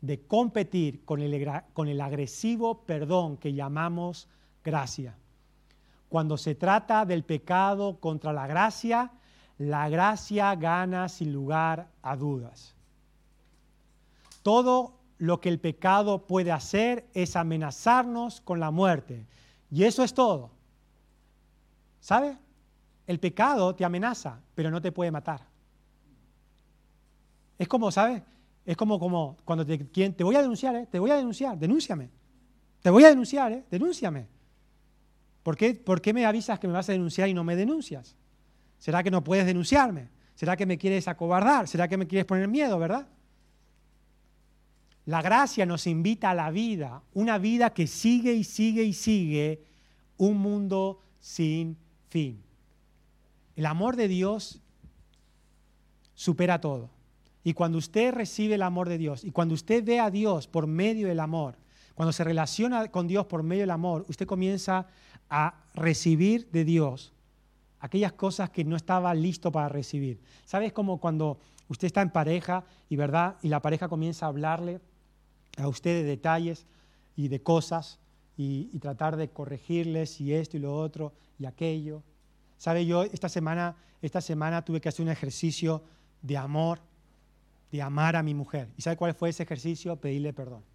de 0.00 0.26
competir 0.26 1.04
con 1.04 1.20
el, 1.22 1.62
con 1.74 1.86
el 1.86 2.00
agresivo 2.00 2.82
perdón 2.82 3.36
que 3.36 3.54
llamamos 3.54 4.28
gracia. 4.64 5.16
Cuando 6.12 6.36
se 6.36 6.54
trata 6.54 7.06
del 7.06 7.24
pecado 7.24 7.98
contra 7.98 8.34
la 8.34 8.46
gracia, 8.46 9.12
la 9.56 9.88
gracia 9.88 10.54
gana 10.56 11.08
sin 11.08 11.32
lugar 11.32 11.88
a 12.02 12.16
dudas. 12.16 12.74
Todo 14.42 14.98
lo 15.16 15.40
que 15.40 15.48
el 15.48 15.58
pecado 15.58 16.26
puede 16.26 16.52
hacer 16.52 17.08
es 17.14 17.34
amenazarnos 17.34 18.42
con 18.42 18.60
la 18.60 18.70
muerte. 18.70 19.26
Y 19.70 19.84
eso 19.84 20.04
es 20.04 20.12
todo. 20.12 20.50
¿Sabe? 21.98 22.36
El 23.06 23.18
pecado 23.18 23.74
te 23.74 23.82
amenaza, 23.82 24.38
pero 24.54 24.70
no 24.70 24.82
te 24.82 24.92
puede 24.92 25.10
matar. 25.10 25.46
Es 27.58 27.68
como, 27.68 27.90
¿sabes? 27.90 28.22
Es 28.66 28.76
como, 28.76 28.98
como 28.98 29.38
cuando 29.46 29.64
te, 29.64 29.78
te 29.78 30.24
voy 30.24 30.36
a 30.36 30.42
denunciar, 30.42 30.76
¿eh? 30.76 30.86
te 30.90 30.98
voy 30.98 31.10
a 31.10 31.16
denunciar, 31.16 31.56
denúnciame. 31.56 32.10
Te 32.82 32.90
voy 32.90 33.02
a 33.04 33.08
denunciar, 33.08 33.50
¿eh? 33.52 33.64
denúnciame. 33.70 34.31
¿Por 35.42 35.56
qué, 35.56 35.74
¿Por 35.74 36.00
qué 36.00 36.12
me 36.12 36.24
avisas 36.24 36.58
que 36.58 36.66
me 36.66 36.72
vas 36.72 36.88
a 36.88 36.92
denunciar 36.92 37.28
y 37.28 37.34
no 37.34 37.44
me 37.44 37.56
denuncias? 37.56 38.16
¿Será 38.78 39.02
que 39.02 39.10
no 39.10 39.24
puedes 39.24 39.46
denunciarme? 39.46 40.08
¿Será 40.34 40.56
que 40.56 40.66
me 40.66 40.78
quieres 40.78 41.08
acobardar? 41.08 41.68
¿Será 41.68 41.88
que 41.88 41.96
me 41.96 42.06
quieres 42.06 42.26
poner 42.26 42.48
miedo, 42.48 42.78
verdad? 42.78 43.08
La 45.04 45.20
gracia 45.20 45.66
nos 45.66 45.86
invita 45.86 46.30
a 46.30 46.34
la 46.34 46.50
vida, 46.50 47.02
una 47.12 47.38
vida 47.38 47.70
que 47.70 47.86
sigue 47.86 48.34
y 48.34 48.44
sigue 48.44 48.84
y 48.84 48.92
sigue, 48.92 49.64
un 50.16 50.38
mundo 50.38 51.00
sin 51.18 51.76
fin. 52.08 52.42
El 53.56 53.66
amor 53.66 53.96
de 53.96 54.08
Dios 54.08 54.60
supera 56.14 56.60
todo. 56.60 56.90
Y 57.44 57.54
cuando 57.54 57.78
usted 57.78 58.14
recibe 58.14 58.54
el 58.54 58.62
amor 58.62 58.88
de 58.88 58.98
Dios 58.98 59.24
y 59.24 59.32
cuando 59.32 59.54
usted 59.54 59.84
ve 59.84 59.98
a 59.98 60.10
Dios 60.10 60.46
por 60.46 60.68
medio 60.68 61.08
del 61.08 61.18
amor, 61.18 61.56
cuando 62.02 62.12
se 62.12 62.24
relaciona 62.24 62.88
con 62.88 63.06
Dios 63.06 63.26
por 63.26 63.44
medio 63.44 63.62
del 63.62 63.70
amor, 63.70 64.04
usted 64.08 64.26
comienza 64.26 64.88
a 65.30 65.54
recibir 65.72 66.50
de 66.50 66.64
Dios 66.64 67.12
aquellas 67.78 68.10
cosas 68.14 68.50
que 68.50 68.64
no 68.64 68.74
estaba 68.74 69.14
listo 69.14 69.52
para 69.52 69.68
recibir. 69.68 70.20
¿Sabes 70.44 70.72
como 70.72 70.98
cuando 70.98 71.38
usted 71.68 71.86
está 71.86 72.02
en 72.02 72.10
pareja 72.10 72.64
y 72.88 72.96
verdad 72.96 73.36
y 73.40 73.50
la 73.50 73.62
pareja 73.62 73.88
comienza 73.88 74.26
a 74.26 74.30
hablarle 74.30 74.80
a 75.56 75.68
usted 75.68 76.02
de 76.02 76.02
detalles 76.02 76.66
y 77.14 77.28
de 77.28 77.40
cosas 77.40 78.00
y, 78.36 78.76
tratar 78.80 79.14
de 79.14 79.30
corregirles 79.30 80.20
y 80.20 80.34
esto 80.34 80.56
y 80.56 80.60
lo 80.60 80.76
otro 80.76 81.12
y 81.38 81.46
aquello? 81.46 82.02
¿Sabe 82.58 82.84
yo 82.84 83.04
esta 83.04 83.28
semana 83.28 83.76
esta 84.00 84.20
semana 84.20 84.64
tuve 84.64 84.80
que 84.80 84.88
hacer 84.88 85.04
un 85.04 85.12
ejercicio 85.12 85.84
de 86.20 86.36
amor, 86.36 86.80
de 87.70 87.80
amar 87.80 88.16
a 88.16 88.24
mi 88.24 88.34
mujer. 88.34 88.72
¿Y 88.76 88.82
sabe 88.82 88.96
cuál 88.96 89.14
fue 89.14 89.28
ese 89.28 89.44
ejercicio? 89.44 89.94
Pedirle 89.94 90.32
perdón. 90.32 90.71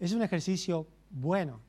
Es 0.00 0.12
un 0.12 0.22
ejercicio 0.22 0.88
bueno. 1.10 1.60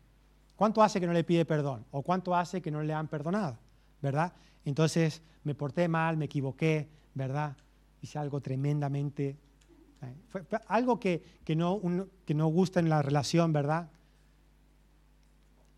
¿Cuánto 0.55 0.81
hace 0.81 0.99
que 0.99 1.07
no 1.07 1.13
le 1.13 1.25
pide 1.25 1.43
perdón? 1.43 1.85
¿O 1.91 2.01
cuánto 2.01 2.33
hace 2.33 2.61
que 2.61 2.71
no 2.71 2.81
le 2.81 2.93
han 2.93 3.09
perdonado? 3.09 3.57
¿Verdad? 4.01 4.33
Entonces 4.63 5.21
me 5.43 5.53
porté 5.53 5.87
mal, 5.87 6.17
me 6.17 6.25
equivoqué, 6.25 6.87
¿verdad? 7.13 7.57
Hice 8.01 8.17
algo 8.17 8.39
tremendamente... 8.39 9.37
Eh, 10.01 10.15
fue, 10.29 10.43
algo 10.67 10.99
que, 10.99 11.21
no, 11.55 11.79
que 12.25 12.33
no 12.33 12.47
gusta 12.47 12.79
en 12.79 12.89
la 12.89 13.01
relación, 13.01 13.51
¿verdad? 13.51 13.91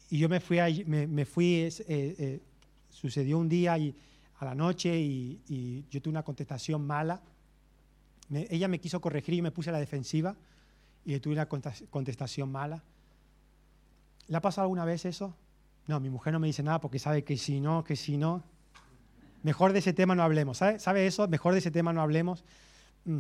Y 0.10 0.20
yo 0.20 0.30
me 0.30 0.40
fui, 0.40 0.84
me, 0.86 1.26
fui 1.26 1.56
eh, 1.56 1.74
eh, 1.88 2.42
sucedió 2.90 3.40
un 3.40 3.50
día 3.50 3.78
y, 3.80 3.96
a 4.40 4.46
la 4.46 4.54
noche 4.54 4.96
y, 4.96 5.86
yo 5.90 6.02
tuve 6.02 6.12
una 6.12 6.24
contestación 6.24 6.86
mala. 6.86 7.22
ella 8.32 8.68
me 8.68 8.80
quiso 8.80 9.02
corregir 9.02 9.34
y 9.36 9.42
me 9.42 9.52
puse 9.52 9.72
a 9.72 9.74
la 9.74 9.80
defensiva 9.80 10.36
y 11.06 11.20
tuve 11.20 11.34
una 11.34 11.48
contestación 11.48 12.52
mala. 12.52 12.84
¿Le 14.28 14.38
ha 14.38 14.42
pasado 14.42 14.64
alguna 14.64 14.86
vez 14.86 15.06
eso? 15.06 15.36
No, 15.88 16.00
mi 16.00 16.10
mujer 16.10 16.34
no 16.34 16.40
me 16.40 16.48
dice 16.48 16.64
nada 16.64 16.80
porque 16.80 17.00
sabe 17.00 17.24
que 17.24 17.38
si 17.38 17.60
no, 17.60 17.84
que 17.84 17.96
si 17.96 18.18
no. 18.18 18.44
Mejor 19.44 19.74
de 19.74 19.80
ese 19.80 19.92
tema 19.92 20.16
no 20.16 20.24
hablemos. 20.24 20.58
¿Sabe, 20.58 20.80
¿Sabe 20.80 21.06
eso? 21.06 21.28
Mejor 21.28 21.54
de 21.54 21.60
ese 21.60 21.72
tema 21.72 21.92
no 21.92 22.02
hablemos. 22.02 22.46
Mm, 23.04 23.20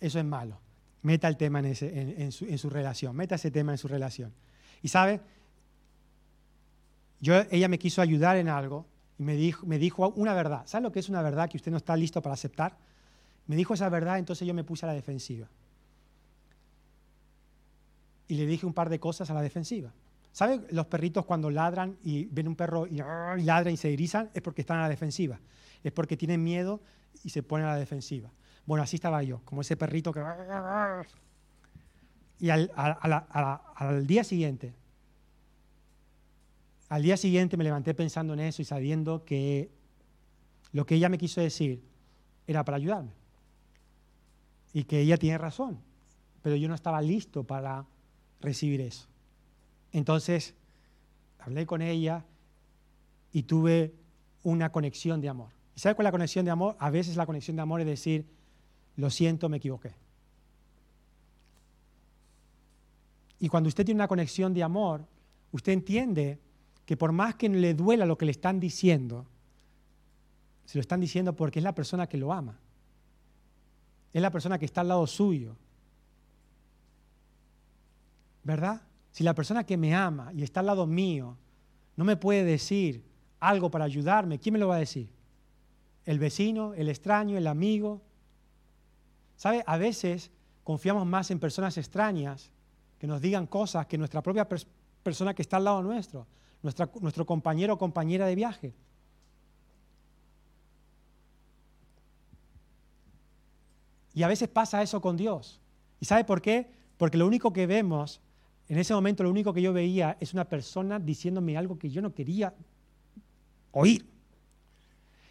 eso 0.00 0.18
es 0.18 0.24
malo. 0.24 0.58
Meta 1.02 1.28
el 1.28 1.36
tema 1.36 1.60
en, 1.60 1.66
en, 1.66 2.32
su, 2.32 2.44
en, 2.44 2.58
su, 2.58 2.68
relación. 2.68 3.14
Meta 3.14 3.36
ese 3.36 3.52
tema 3.52 3.70
en 3.70 3.78
su 3.78 3.86
relación. 3.86 4.34
Y 4.82 4.88
sabe, 4.88 5.20
yo, 7.20 7.34
ella 7.50 7.68
me 7.68 7.78
quiso 7.78 8.02
ayudar 8.02 8.36
en 8.36 8.48
algo 8.48 8.86
y 9.16 9.22
me 9.22 9.36
dijo, 9.36 9.64
me 9.64 9.78
dijo 9.78 10.08
una 10.16 10.34
verdad. 10.34 10.66
¿Sabe 10.66 10.82
lo 10.82 10.92
que 10.92 10.98
es 10.98 11.08
una 11.08 11.22
verdad 11.22 11.48
que 11.48 11.56
usted 11.56 11.70
no 11.70 11.76
está 11.76 11.96
listo 11.96 12.20
para 12.20 12.34
aceptar? 12.34 12.76
Me 13.46 13.54
dijo 13.54 13.74
esa 13.74 13.88
verdad, 13.88 14.18
entonces 14.18 14.48
yo 14.48 14.54
me 14.54 14.64
puse 14.64 14.84
a 14.84 14.88
la 14.88 14.94
defensiva. 14.94 15.48
Y 18.28 18.34
le 18.34 18.46
dije 18.46 18.66
un 18.66 18.74
par 18.74 18.88
de 18.88 18.98
cosas 18.98 19.30
a 19.30 19.34
la 19.34 19.42
defensiva. 19.42 19.92
¿Sabe 20.32 20.66
los 20.70 20.86
perritos 20.86 21.24
cuando 21.24 21.50
ladran 21.50 21.96
y 22.04 22.26
ven 22.26 22.48
un 22.48 22.56
perro 22.56 22.86
y, 22.86 22.96
ladran 23.42 23.72
y 23.72 23.76
se 23.78 23.92
erizan? 23.92 24.30
Es 24.34 24.42
porque 24.42 24.60
están 24.60 24.78
a 24.78 24.82
la 24.82 24.88
defensiva. 24.88 25.40
Es 25.82 25.92
porque 25.92 26.16
tienen 26.16 26.44
miedo 26.44 26.82
y 27.24 27.30
se 27.30 27.42
ponen 27.42 27.66
a 27.66 27.70
la 27.70 27.78
defensiva. 27.78 28.30
Bueno, 28.66 28.82
así 28.82 28.96
estaba 28.96 29.22
yo, 29.22 29.40
como 29.44 29.62
ese 29.62 29.76
perrito 29.76 30.12
que... 30.12 30.22
Y 32.38 32.50
al 32.50 34.06
día 34.06 34.24
siguiente, 34.24 34.74
al 36.88 37.02
día 37.02 37.16
siguiente 37.16 37.56
me 37.56 37.64
levanté 37.64 37.94
pensando 37.94 38.34
en 38.34 38.40
eso 38.40 38.60
y 38.60 38.64
sabiendo 38.64 39.24
que 39.24 39.70
lo 40.72 40.84
que 40.84 40.96
ella 40.96 41.08
me 41.08 41.16
quiso 41.16 41.40
decir 41.40 41.82
era 42.46 42.64
para 42.64 42.76
ayudarme. 42.76 43.12
Y 44.74 44.84
que 44.84 45.00
ella 45.00 45.16
tiene 45.16 45.38
razón, 45.38 45.80
pero 46.42 46.56
yo 46.56 46.68
no 46.68 46.74
estaba 46.74 47.00
listo 47.00 47.44
para 47.44 47.86
recibir 48.46 48.80
eso. 48.80 49.06
Entonces, 49.92 50.54
hablé 51.38 51.66
con 51.66 51.82
ella 51.82 52.24
y 53.32 53.42
tuve 53.42 53.92
una 54.42 54.70
conexión 54.70 55.20
de 55.20 55.28
amor. 55.28 55.50
¿Y 55.74 55.80
sabe 55.80 55.94
cuál 55.94 56.06
es 56.06 56.08
la 56.08 56.12
conexión 56.12 56.44
de 56.44 56.50
amor? 56.50 56.76
A 56.78 56.88
veces 56.88 57.16
la 57.16 57.26
conexión 57.26 57.56
de 57.56 57.62
amor 57.62 57.80
es 57.80 57.86
decir, 57.86 58.24
lo 58.96 59.10
siento, 59.10 59.48
me 59.48 59.58
equivoqué. 59.58 59.92
Y 63.38 63.48
cuando 63.48 63.68
usted 63.68 63.84
tiene 63.84 63.98
una 63.98 64.08
conexión 64.08 64.54
de 64.54 64.62
amor, 64.62 65.04
usted 65.52 65.72
entiende 65.72 66.38
que 66.86 66.96
por 66.96 67.12
más 67.12 67.34
que 67.34 67.48
le 67.48 67.74
duela 67.74 68.06
lo 68.06 68.16
que 68.16 68.24
le 68.24 68.30
están 68.30 68.58
diciendo, 68.60 69.26
se 70.64 70.78
lo 70.78 70.80
están 70.80 71.00
diciendo 71.00 71.34
porque 71.34 71.58
es 71.58 71.64
la 71.64 71.74
persona 71.74 72.08
que 72.08 72.16
lo 72.16 72.32
ama. 72.32 72.58
Es 74.12 74.22
la 74.22 74.30
persona 74.30 74.58
que 74.58 74.64
está 74.64 74.80
al 74.80 74.88
lado 74.88 75.06
suyo. 75.06 75.56
¿Verdad? 78.46 78.80
Si 79.10 79.24
la 79.24 79.34
persona 79.34 79.64
que 79.64 79.76
me 79.76 79.92
ama 79.92 80.32
y 80.32 80.44
está 80.44 80.60
al 80.60 80.66
lado 80.66 80.86
mío 80.86 81.36
no 81.96 82.04
me 82.04 82.16
puede 82.16 82.44
decir 82.44 83.04
algo 83.40 83.72
para 83.72 83.84
ayudarme, 83.84 84.38
¿quién 84.38 84.52
me 84.52 84.60
lo 84.60 84.68
va 84.68 84.76
a 84.76 84.78
decir? 84.78 85.10
¿El 86.04 86.20
vecino, 86.20 86.72
el 86.74 86.88
extraño, 86.88 87.36
el 87.36 87.48
amigo? 87.48 88.02
¿Sabe? 89.34 89.64
A 89.66 89.76
veces 89.78 90.30
confiamos 90.62 91.04
más 91.04 91.32
en 91.32 91.40
personas 91.40 91.76
extrañas 91.76 92.52
que 93.00 93.08
nos 93.08 93.20
digan 93.20 93.48
cosas 93.48 93.86
que 93.86 93.98
nuestra 93.98 94.22
propia 94.22 94.46
persona 95.02 95.34
que 95.34 95.42
está 95.42 95.56
al 95.56 95.64
lado 95.64 95.82
nuestro, 95.82 96.28
nuestro 96.62 97.26
compañero 97.26 97.74
o 97.74 97.78
compañera 97.78 98.26
de 98.26 98.36
viaje. 98.36 98.74
Y 104.14 104.22
a 104.22 104.28
veces 104.28 104.48
pasa 104.48 104.82
eso 104.82 105.00
con 105.00 105.16
Dios. 105.16 105.60
¿Y 105.98 106.04
sabe 106.04 106.22
por 106.22 106.40
qué? 106.40 106.70
Porque 106.96 107.18
lo 107.18 107.26
único 107.26 107.52
que 107.52 107.66
vemos 107.66 108.20
en 108.68 108.78
ese 108.78 108.94
momento 108.94 109.22
lo 109.22 109.30
único 109.30 109.52
que 109.52 109.62
yo 109.62 109.72
veía 109.72 110.16
es 110.20 110.32
una 110.32 110.44
persona 110.44 110.98
diciéndome 110.98 111.56
algo 111.56 111.78
que 111.78 111.88
yo 111.88 112.02
no 112.02 112.12
quería 112.12 112.52
oír. 113.72 114.04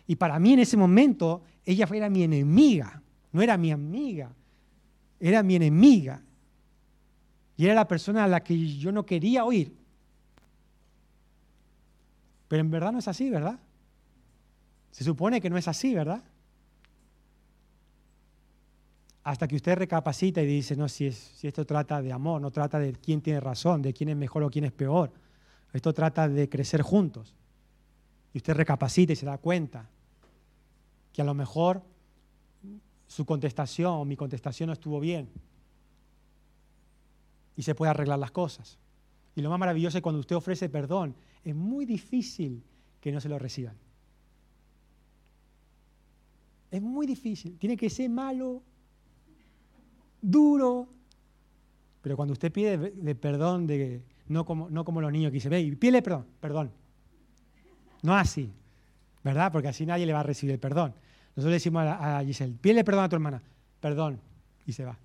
Y 0.07 0.15
para 0.15 0.39
mí 0.39 0.53
en 0.53 0.59
ese 0.59 0.77
momento 0.77 1.43
ella 1.65 1.87
era 1.91 2.09
mi 2.09 2.23
enemiga, 2.23 3.01
no 3.31 3.41
era 3.41 3.57
mi 3.57 3.71
amiga, 3.71 4.31
era 5.19 5.43
mi 5.43 5.55
enemiga. 5.55 6.21
Y 7.57 7.65
era 7.65 7.73
la 7.73 7.87
persona 7.87 8.23
a 8.25 8.27
la 8.27 8.43
que 8.43 8.77
yo 8.77 8.91
no 8.91 9.05
quería 9.05 9.45
oír. 9.45 9.75
Pero 12.47 12.61
en 12.61 12.69
verdad 12.69 12.91
no 12.91 12.99
es 12.99 13.07
así, 13.07 13.29
¿verdad? 13.29 13.59
Se 14.91 15.03
supone 15.03 15.41
que 15.41 15.49
no 15.49 15.57
es 15.57 15.67
así, 15.67 15.93
¿verdad? 15.93 16.23
Hasta 19.25 19.47
que 19.47 19.55
usted 19.55 19.75
recapacita 19.75 20.39
y 20.43 20.45
dice, 20.45 20.75
no, 20.75 20.87
si, 20.87 21.07
esto 21.07 21.65
trata 21.65 21.99
de 21.99 22.13
amor, 22.13 22.39
no 22.39 22.51
trata 22.51 22.77
de 22.77 22.93
quién 22.93 23.21
tiene 23.21 23.39
razón, 23.39 23.81
de 23.81 23.91
quién 23.91 24.09
es 24.09 24.15
mejor 24.15 24.43
o 24.43 24.51
quién 24.51 24.65
es 24.65 24.71
peor. 24.71 25.11
Esto 25.73 25.91
trata 25.93 26.29
de 26.29 26.47
crecer 26.47 26.83
juntos. 26.83 27.33
Y 28.33 28.37
usted 28.37 28.53
recapacita 28.53 29.13
y 29.13 29.15
se 29.15 29.25
da 29.25 29.39
cuenta 29.39 29.89
que 31.11 31.23
a 31.23 31.25
lo 31.25 31.33
mejor 31.33 31.81
su 33.07 33.25
contestación 33.25 33.93
o 33.93 34.05
mi 34.05 34.15
contestación 34.15 34.67
no 34.67 34.73
estuvo 34.73 34.99
bien. 34.99 35.27
Y 37.55 37.63
se 37.63 37.73
puede 37.73 37.89
arreglar 37.89 38.19
las 38.19 38.29
cosas. 38.29 38.77
Y 39.35 39.41
lo 39.41 39.49
más 39.49 39.57
maravilloso 39.57 39.97
es 39.97 40.03
cuando 40.03 40.19
usted 40.19 40.35
ofrece 40.35 40.69
perdón, 40.69 41.15
es 41.43 41.55
muy 41.55 41.85
difícil 41.85 42.63
que 43.01 43.11
no 43.11 43.19
se 43.19 43.29
lo 43.29 43.39
reciban. 43.39 43.75
Es 46.69 46.81
muy 46.83 47.07
difícil. 47.07 47.57
Tiene 47.57 47.75
que 47.75 47.89
ser 47.89 48.07
malo 48.11 48.61
duro. 50.25 50.87
Pero 52.01 52.15
cuando 52.15 52.33
usted 52.33 52.51
pide 52.51 52.77
de 52.77 53.15
perdón, 53.15 53.67
de, 53.67 54.03
no, 54.27 54.45
como, 54.45 54.69
no 54.69 54.85
como 54.85 55.01
los 55.01 55.11
niños 55.11 55.31
que 55.31 55.35
dicen, 55.35 55.51
ve, 55.51 55.75
pídele 55.75 56.01
perdón, 56.01 56.25
perdón. 56.39 56.71
No 58.01 58.15
así, 58.15 58.51
¿verdad? 59.23 59.51
Porque 59.51 59.67
así 59.67 59.85
nadie 59.85 60.05
le 60.05 60.13
va 60.13 60.19
a 60.19 60.23
recibir 60.23 60.53
el 60.53 60.59
perdón. 60.59 60.93
Nosotros 61.29 61.45
le 61.45 61.55
decimos 61.55 61.83
a, 61.85 62.21
Giselle, 62.23 62.55
pídele 62.59 62.83
perdón 62.83 63.03
a 63.05 63.09
tu 63.09 63.15
hermana, 63.15 63.41
perdón, 63.79 64.19
y 64.65 64.71
se 64.71 64.85
va. 64.85 64.97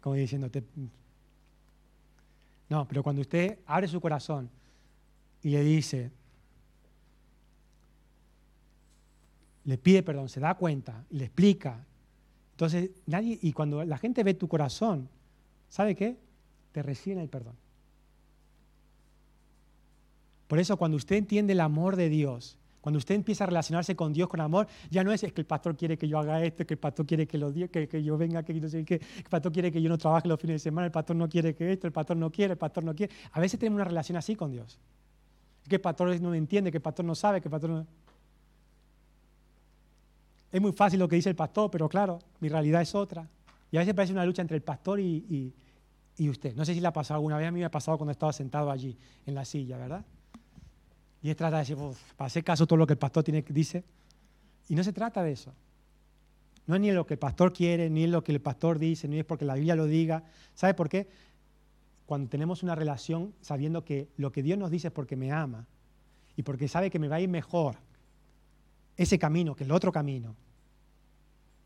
Como 0.00 0.14
diciéndote. 0.16 0.64
No, 2.68 2.86
pero 2.88 3.02
cuando 3.02 3.22
usted 3.22 3.58
abre 3.66 3.88
su 3.88 4.00
corazón 4.00 4.50
y 5.42 5.50
le 5.50 5.62
dice, 5.62 6.10
le 9.64 9.78
pide 9.78 10.02
perdón, 10.02 10.28
se 10.28 10.40
da 10.40 10.54
cuenta, 10.54 11.04
le 11.10 11.24
explica, 11.24 11.84
entonces, 12.56 12.90
nadie, 13.04 13.38
y 13.42 13.52
cuando 13.52 13.84
la 13.84 13.98
gente 13.98 14.24
ve 14.24 14.32
tu 14.32 14.48
corazón, 14.48 15.10
¿sabe 15.68 15.94
qué? 15.94 16.16
Te 16.72 16.82
reciben 16.82 17.18
el 17.18 17.28
perdón. 17.28 17.54
Por 20.48 20.58
eso, 20.58 20.78
cuando 20.78 20.96
usted 20.96 21.16
entiende 21.16 21.52
el 21.52 21.60
amor 21.60 21.96
de 21.96 22.08
Dios, 22.08 22.56
cuando 22.80 22.96
usted 22.96 23.14
empieza 23.14 23.44
a 23.44 23.48
relacionarse 23.48 23.94
con 23.94 24.14
Dios 24.14 24.30
con 24.30 24.40
amor, 24.40 24.68
ya 24.90 25.04
no 25.04 25.12
es, 25.12 25.20
que 25.20 25.40
el 25.42 25.44
pastor 25.44 25.76
quiere 25.76 25.98
que 25.98 26.08
yo 26.08 26.18
haga 26.18 26.42
esto, 26.42 26.64
que 26.64 26.72
el 26.72 26.80
pastor 26.80 27.04
quiere 27.04 27.26
que, 27.26 27.36
lo, 27.36 27.52
que, 27.52 27.88
que 27.88 28.02
yo 28.02 28.16
venga, 28.16 28.42
que, 28.42 28.58
que 28.86 28.94
el 28.94 29.28
pastor 29.28 29.52
quiere 29.52 29.70
que 29.70 29.82
yo 29.82 29.90
no 29.90 29.98
trabaje 29.98 30.26
los 30.26 30.40
fines 30.40 30.54
de 30.54 30.60
semana, 30.60 30.86
el 30.86 30.92
pastor 30.92 31.14
no 31.14 31.28
quiere 31.28 31.54
que 31.54 31.72
esto, 31.72 31.86
el 31.86 31.92
pastor 31.92 32.16
no 32.16 32.30
quiere, 32.30 32.52
el 32.52 32.58
pastor 32.58 32.84
no 32.84 32.94
quiere. 32.94 33.12
A 33.32 33.40
veces 33.40 33.60
tenemos 33.60 33.76
una 33.76 33.84
relación 33.84 34.16
así 34.16 34.34
con 34.34 34.50
Dios. 34.50 34.78
que 35.68 35.74
el 35.74 35.82
pastor 35.82 36.18
no 36.22 36.32
entiende, 36.32 36.70
que 36.70 36.78
el 36.78 36.82
pastor 36.82 37.04
no 37.04 37.14
sabe, 37.14 37.42
que 37.42 37.48
el 37.48 37.52
pastor 37.52 37.68
no... 37.68 37.86
Es 40.52 40.60
muy 40.60 40.72
fácil 40.72 40.98
lo 40.98 41.08
que 41.08 41.16
dice 41.16 41.28
el 41.28 41.36
pastor, 41.36 41.70
pero 41.70 41.88
claro, 41.88 42.18
mi 42.40 42.48
realidad 42.48 42.82
es 42.82 42.94
otra. 42.94 43.28
Y 43.70 43.76
a 43.76 43.80
veces 43.80 43.94
parece 43.94 44.12
una 44.12 44.24
lucha 44.24 44.42
entre 44.42 44.56
el 44.56 44.62
pastor 44.62 45.00
y, 45.00 45.52
usted. 46.18 46.54
No 46.54 46.64
sé 46.64 46.74
si 46.74 46.80
le 46.80 46.86
ha 46.86 46.92
pasado 46.92 47.16
alguna 47.16 47.36
vez, 47.36 47.48
a 47.48 47.50
mí 47.50 47.60
me 47.60 47.66
ha 47.66 47.70
pasado 47.70 47.98
cuando 47.98 48.12
estaba 48.12 48.32
sentado 48.32 48.70
allí, 48.70 48.96
en 49.26 49.34
la 49.34 49.44
silla, 49.44 49.76
¿verdad? 49.76 50.04
Y 51.22 51.30
él 51.30 51.36
trata 51.36 51.56
de 51.56 51.62
decir, 51.62 51.76
para 52.16 52.26
hacer 52.26 52.44
caso 52.44 52.66
todo 52.66 52.76
lo 52.76 52.86
que 52.86 52.92
el 52.92 52.98
pastor 52.98 53.24
tiene, 53.24 53.44
dice. 53.48 53.84
Y 54.68 54.74
no 54.74 54.84
se 54.84 54.92
trata 54.92 55.22
de 55.22 55.32
eso. 55.32 55.52
No 56.66 56.74
es 56.74 56.80
ni 56.80 56.90
lo 56.90 57.06
que 57.06 57.14
el 57.14 57.18
pastor 57.18 57.52
quiere, 57.52 57.90
ni 57.90 58.06
lo 58.06 58.22
que 58.24 58.32
el 58.32 58.40
pastor 58.40 58.78
dice, 58.78 59.08
ni 59.08 59.18
es 59.18 59.24
porque 59.24 59.44
la 59.44 59.54
Biblia 59.54 59.76
lo 59.76 59.86
diga. 59.86 60.24
¿Sabe 60.54 60.74
por 60.74 60.88
qué? 60.88 61.08
Cuando 62.06 62.28
tenemos 62.28 62.62
una 62.62 62.74
relación 62.74 63.34
sabiendo 63.40 63.84
que 63.84 64.08
lo 64.16 64.32
que 64.32 64.42
Dios 64.42 64.58
nos 64.58 64.70
dice 64.70 64.88
es 64.88 64.92
porque 64.92 65.16
me 65.16 65.32
ama 65.32 65.66
y 66.36 66.42
porque 66.42 66.68
sabe 66.68 66.90
que 66.90 66.98
me 66.98 67.08
va 67.08 67.16
a 67.16 67.20
ir 67.20 67.28
mejor 67.28 67.76
ese 68.96 69.18
camino 69.18 69.54
que 69.54 69.64
el 69.64 69.72
otro 69.72 69.92
camino, 69.92 70.34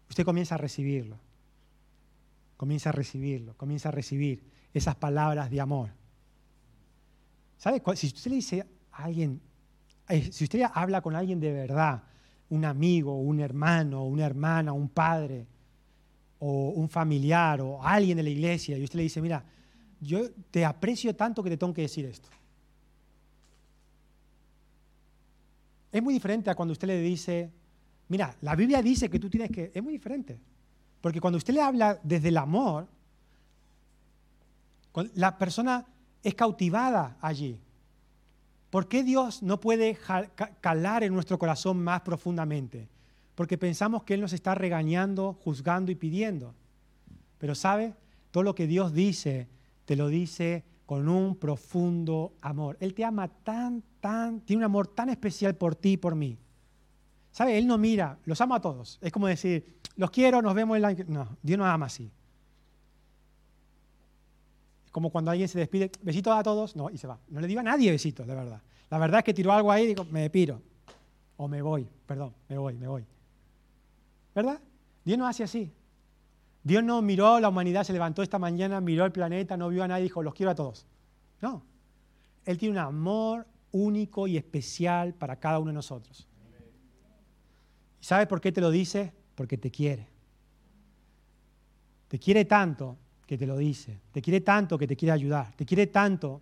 usted 0.09 0.25
comienza 0.25 0.57
a 0.57 0.59
recibirlo. 0.59 1.19
Comienza 2.57 2.91
a 2.91 2.93
recibirlo, 2.93 3.57
comienza 3.57 3.89
a 3.89 3.93
recibir 3.93 4.43
esas 4.75 4.95
palabras 4.97 5.51
de 5.51 5.61
amor. 5.61 5.91
¿Sabe? 7.57 7.83
Si 7.97 8.09
usted 8.09 8.31
le 8.31 8.37
dice 8.37 8.67
a 8.93 9.05
alguien, 9.05 9.41
eh, 10.09 10.31
si 10.33 10.45
usted 10.45 10.63
habla 10.75 11.01
con 11.01 11.15
alguien 11.15 11.41
de 11.41 11.53
verdad, 11.53 12.03
un 12.51 12.65
amigo, 12.65 13.15
un 13.15 13.41
hermano, 13.41 14.05
una 14.05 14.27
hermana, 14.27 14.73
un 14.73 14.89
padre, 14.89 15.47
o 16.41 16.71
un 16.71 16.89
familiar, 16.89 17.61
o 17.61 17.83
alguien 17.83 18.17
de 18.17 18.23
la 18.23 18.31
iglesia, 18.31 18.77
y 18.77 18.85
usted 18.85 18.97
le 18.97 19.03
dice, 19.05 19.21
mira, 19.21 19.45
yo 20.01 20.31
te 20.51 20.65
aprecio 20.65 21.15
tanto 21.15 21.43
que 21.43 21.51
te 21.51 21.57
tengo 21.57 21.75
que 21.75 21.83
decir 21.83 22.07
esto. 22.07 22.29
Es 25.93 26.03
muy 26.03 26.15
diferente 26.15 26.51
a 26.51 26.55
cuando 26.55 26.73
usted 26.73 26.89
le 26.89 27.01
dice, 27.01 27.51
mira, 28.09 28.35
la 28.43 28.55
Biblia 28.55 28.83
dice 28.83 29.11
que 29.11 29.19
tú 29.19 29.29
tienes 29.29 29.51
que... 29.51 29.71
Es 29.75 29.83
muy 29.83 29.93
diferente. 29.93 30.39
Porque 31.01 31.21
cuando 31.21 31.39
usted 31.39 31.55
le 31.55 31.63
habla 31.63 31.99
desde 32.03 32.29
el 32.29 32.37
amor, 32.37 32.87
la 35.15 35.39
persona 35.39 35.87
es 36.23 36.35
cautivada 36.35 37.17
allí. 37.21 37.59
¿Por 38.71 38.87
qué 38.87 39.03
Dios 39.03 39.43
no 39.43 39.59
puede 39.61 39.99
calar 40.61 41.03
en 41.03 41.13
nuestro 41.13 41.39
corazón 41.39 41.83
más 41.83 42.03
profundamente? 42.03 42.89
Porque 43.35 43.59
pensamos 43.59 44.05
que 44.05 44.15
Él 44.15 44.21
nos 44.21 44.33
está 44.33 44.55
regañando, 44.55 45.33
juzgando 45.43 45.91
y 45.91 45.97
pidiendo. 45.97 46.55
Pero 47.39 47.55
¿sabe? 47.55 47.95
Todo 48.31 48.45
lo 48.45 48.55
que 48.55 48.67
Dios 48.67 48.93
dice, 48.93 49.49
te 49.87 49.97
lo 49.97 50.09
dice 50.09 50.65
con 50.87 51.09
un 51.09 51.37
profundo 51.37 52.35
amor. 52.43 52.77
Él 52.81 52.95
te 52.95 53.05
ama 53.05 53.29
tan, 53.29 53.83
tiene 54.01 54.59
un 54.59 54.65
amor 54.65 54.89
tan 54.89 55.09
especial 55.11 55.55
por 55.55 55.75
ti 55.75 55.93
y 55.93 55.97
por 55.97 56.15
mí. 56.15 56.39
¿Sabe? 57.33 57.59
Él 57.59 57.67
no 57.67 57.79
mira, 57.79 58.19
los 58.25 58.41
ama 58.41 58.57
a 58.57 58.61
todos. 58.61 58.99
Es 59.01 59.13
como 59.13 59.27
decir, 59.27 59.79
los 59.97 60.11
quiero, 60.11 60.43
nos 60.43 60.55
vemos 60.55 60.77
en 60.77 60.83
la... 60.83 60.93
No, 61.07 61.37
Dios 61.43 61.59
no 61.59 61.67
ama 61.67 61.87
así. 61.87 62.11
Es 64.85 64.91
como 64.91 65.11
cuando 65.11 65.31
alguien 65.31 65.49
se 65.49 65.59
despide, 65.59 65.91
besitos 66.03 66.37
a 66.37 66.43
todos, 66.43 66.75
no, 66.75 66.91
y 66.91 66.99
se 66.99 67.07
va. 67.07 67.19
No 67.29 67.41
le 67.41 67.47
digo 67.47 67.61
a 67.61 67.63
nadie 67.63 67.91
besitos, 67.91 68.27
de 68.27 68.35
verdad. 68.35 68.61
La 68.91 68.99
verdad 68.99 69.19
es 69.19 69.25
que 69.25 69.35
tiró 69.35 69.53
algo 69.53 69.71
ahí 69.71 69.85
y 69.85 69.89
digo, 69.89 70.05
me 70.11 70.29
piro. 70.31 70.61
O 71.37 71.47
me 71.47 71.63
voy, 71.63 71.89
perdón, 72.07 72.35
me 72.49 72.59
voy, 72.59 72.77
me 72.77 72.89
voy. 72.89 73.05
¿Verdad? 74.35 74.61
Dios 75.05 75.19
no 75.19 75.27
hace 75.27 75.45
así. 75.45 75.73
Dios 76.63 76.83
no 76.85 77.01
miró 77.01 77.41
la 77.41 77.49
humanidad, 77.49 77.85
se 77.85 77.93
levantó 77.93 78.23
esta 78.23 78.39
mañana, 78.39 78.81
miró 78.81 79.05
el 79.05 79.13
planeta, 79.13 79.57
no 79.57 79.69
vio 79.69 79.83
a 79.85 79.89
nadie 79.89 80.03
y 80.03 80.09
dijo, 80.09 80.23
los 80.23 80.35
quiero 80.35 80.51
a 80.51 80.55
todos. 80.55 80.87
No. 81.41 81.63
Él 82.45 82.59
tiene 82.59 82.73
un 82.73 82.79
amor 82.79 83.47
único 83.73 84.27
y 84.27 84.37
especial 84.37 85.15
para 85.15 85.37
cada 85.37 85.59
uno 85.59 85.69
de 85.69 85.75
nosotros. 85.75 86.27
¿Y 88.01 88.05
sabes 88.05 88.27
por 88.27 88.41
qué 88.41 88.53
te 88.53 88.61
lo 88.61 88.71
dice? 88.71 89.13
Porque 89.35 89.59
te 89.59 89.71
quiere. 89.71 90.07
Te 92.09 92.19
quiere 92.19 92.45
tanto 92.45 92.97
que 93.27 93.39
te 93.39 93.47
lo 93.47 93.57
dice. 93.57 94.01
Te 94.13 94.21
quiere 94.21 94.41
tanto 94.41 94.77
que 94.77 94.87
te 94.87 94.97
quiere 94.97 95.13
ayudar. 95.13 95.55
Te 95.55 95.65
quiere 95.65 95.87
tanto 95.87 96.41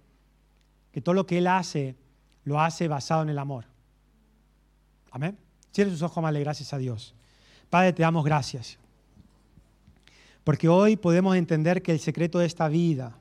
que 0.93 1.01
todo 1.01 1.15
lo 1.15 1.27
que 1.27 1.39
Él 1.39 1.47
hace, 1.47 1.97
lo 2.45 2.61
hace 2.61 2.89
basado 2.89 3.23
en 3.23 3.29
el 3.29 3.39
amor. 3.39 3.67
Amén. 5.11 5.37
Cierre 5.73 5.91
sus 5.91 6.03
ojos, 6.03 6.33
le 6.33 6.41
gracias 6.41 6.73
a 6.73 6.79
Dios. 6.79 7.15
Padre, 7.69 7.93
te 7.93 8.03
damos 8.03 8.25
gracias. 8.25 8.79
Porque 10.45 10.69
hoy 10.69 10.97
podemos 10.97 11.37
entender 11.37 11.83
que 11.83 11.93
el 11.93 12.01
secreto 12.01 12.39
de 12.39 12.47
esta 12.47 12.69
vida 12.69 13.19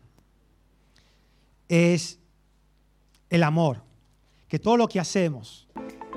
es 1.67 2.19
el 3.29 3.43
amor. 3.43 3.86
Que 4.47 4.59
todo 4.59 4.77
lo 4.77 4.87
que 4.87 4.99
hacemos, 4.99 5.67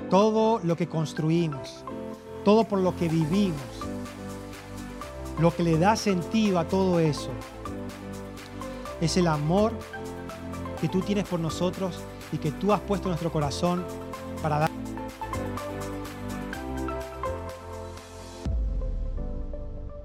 todo 0.09 0.59
lo 0.63 0.77
que 0.77 0.87
construimos, 0.87 1.83
todo 2.45 2.63
por 2.63 2.79
lo 2.79 2.95
que 2.95 3.09
vivimos, 3.09 3.59
lo 5.39 5.53
que 5.53 5.63
le 5.63 5.77
da 5.77 5.95
sentido 5.95 6.57
a 6.57 6.67
todo 6.67 6.99
eso, 6.99 7.29
es 9.01 9.17
el 9.17 9.27
amor 9.27 9.73
que 10.79 10.87
tú 10.87 11.01
tienes 11.01 11.27
por 11.27 11.39
nosotros 11.39 11.99
y 12.31 12.37
que 12.37 12.51
tú 12.51 12.71
has 12.71 12.79
puesto 12.79 13.07
en 13.07 13.11
nuestro 13.11 13.31
corazón 13.31 13.83
para 14.41 14.59
dar. 14.59 14.70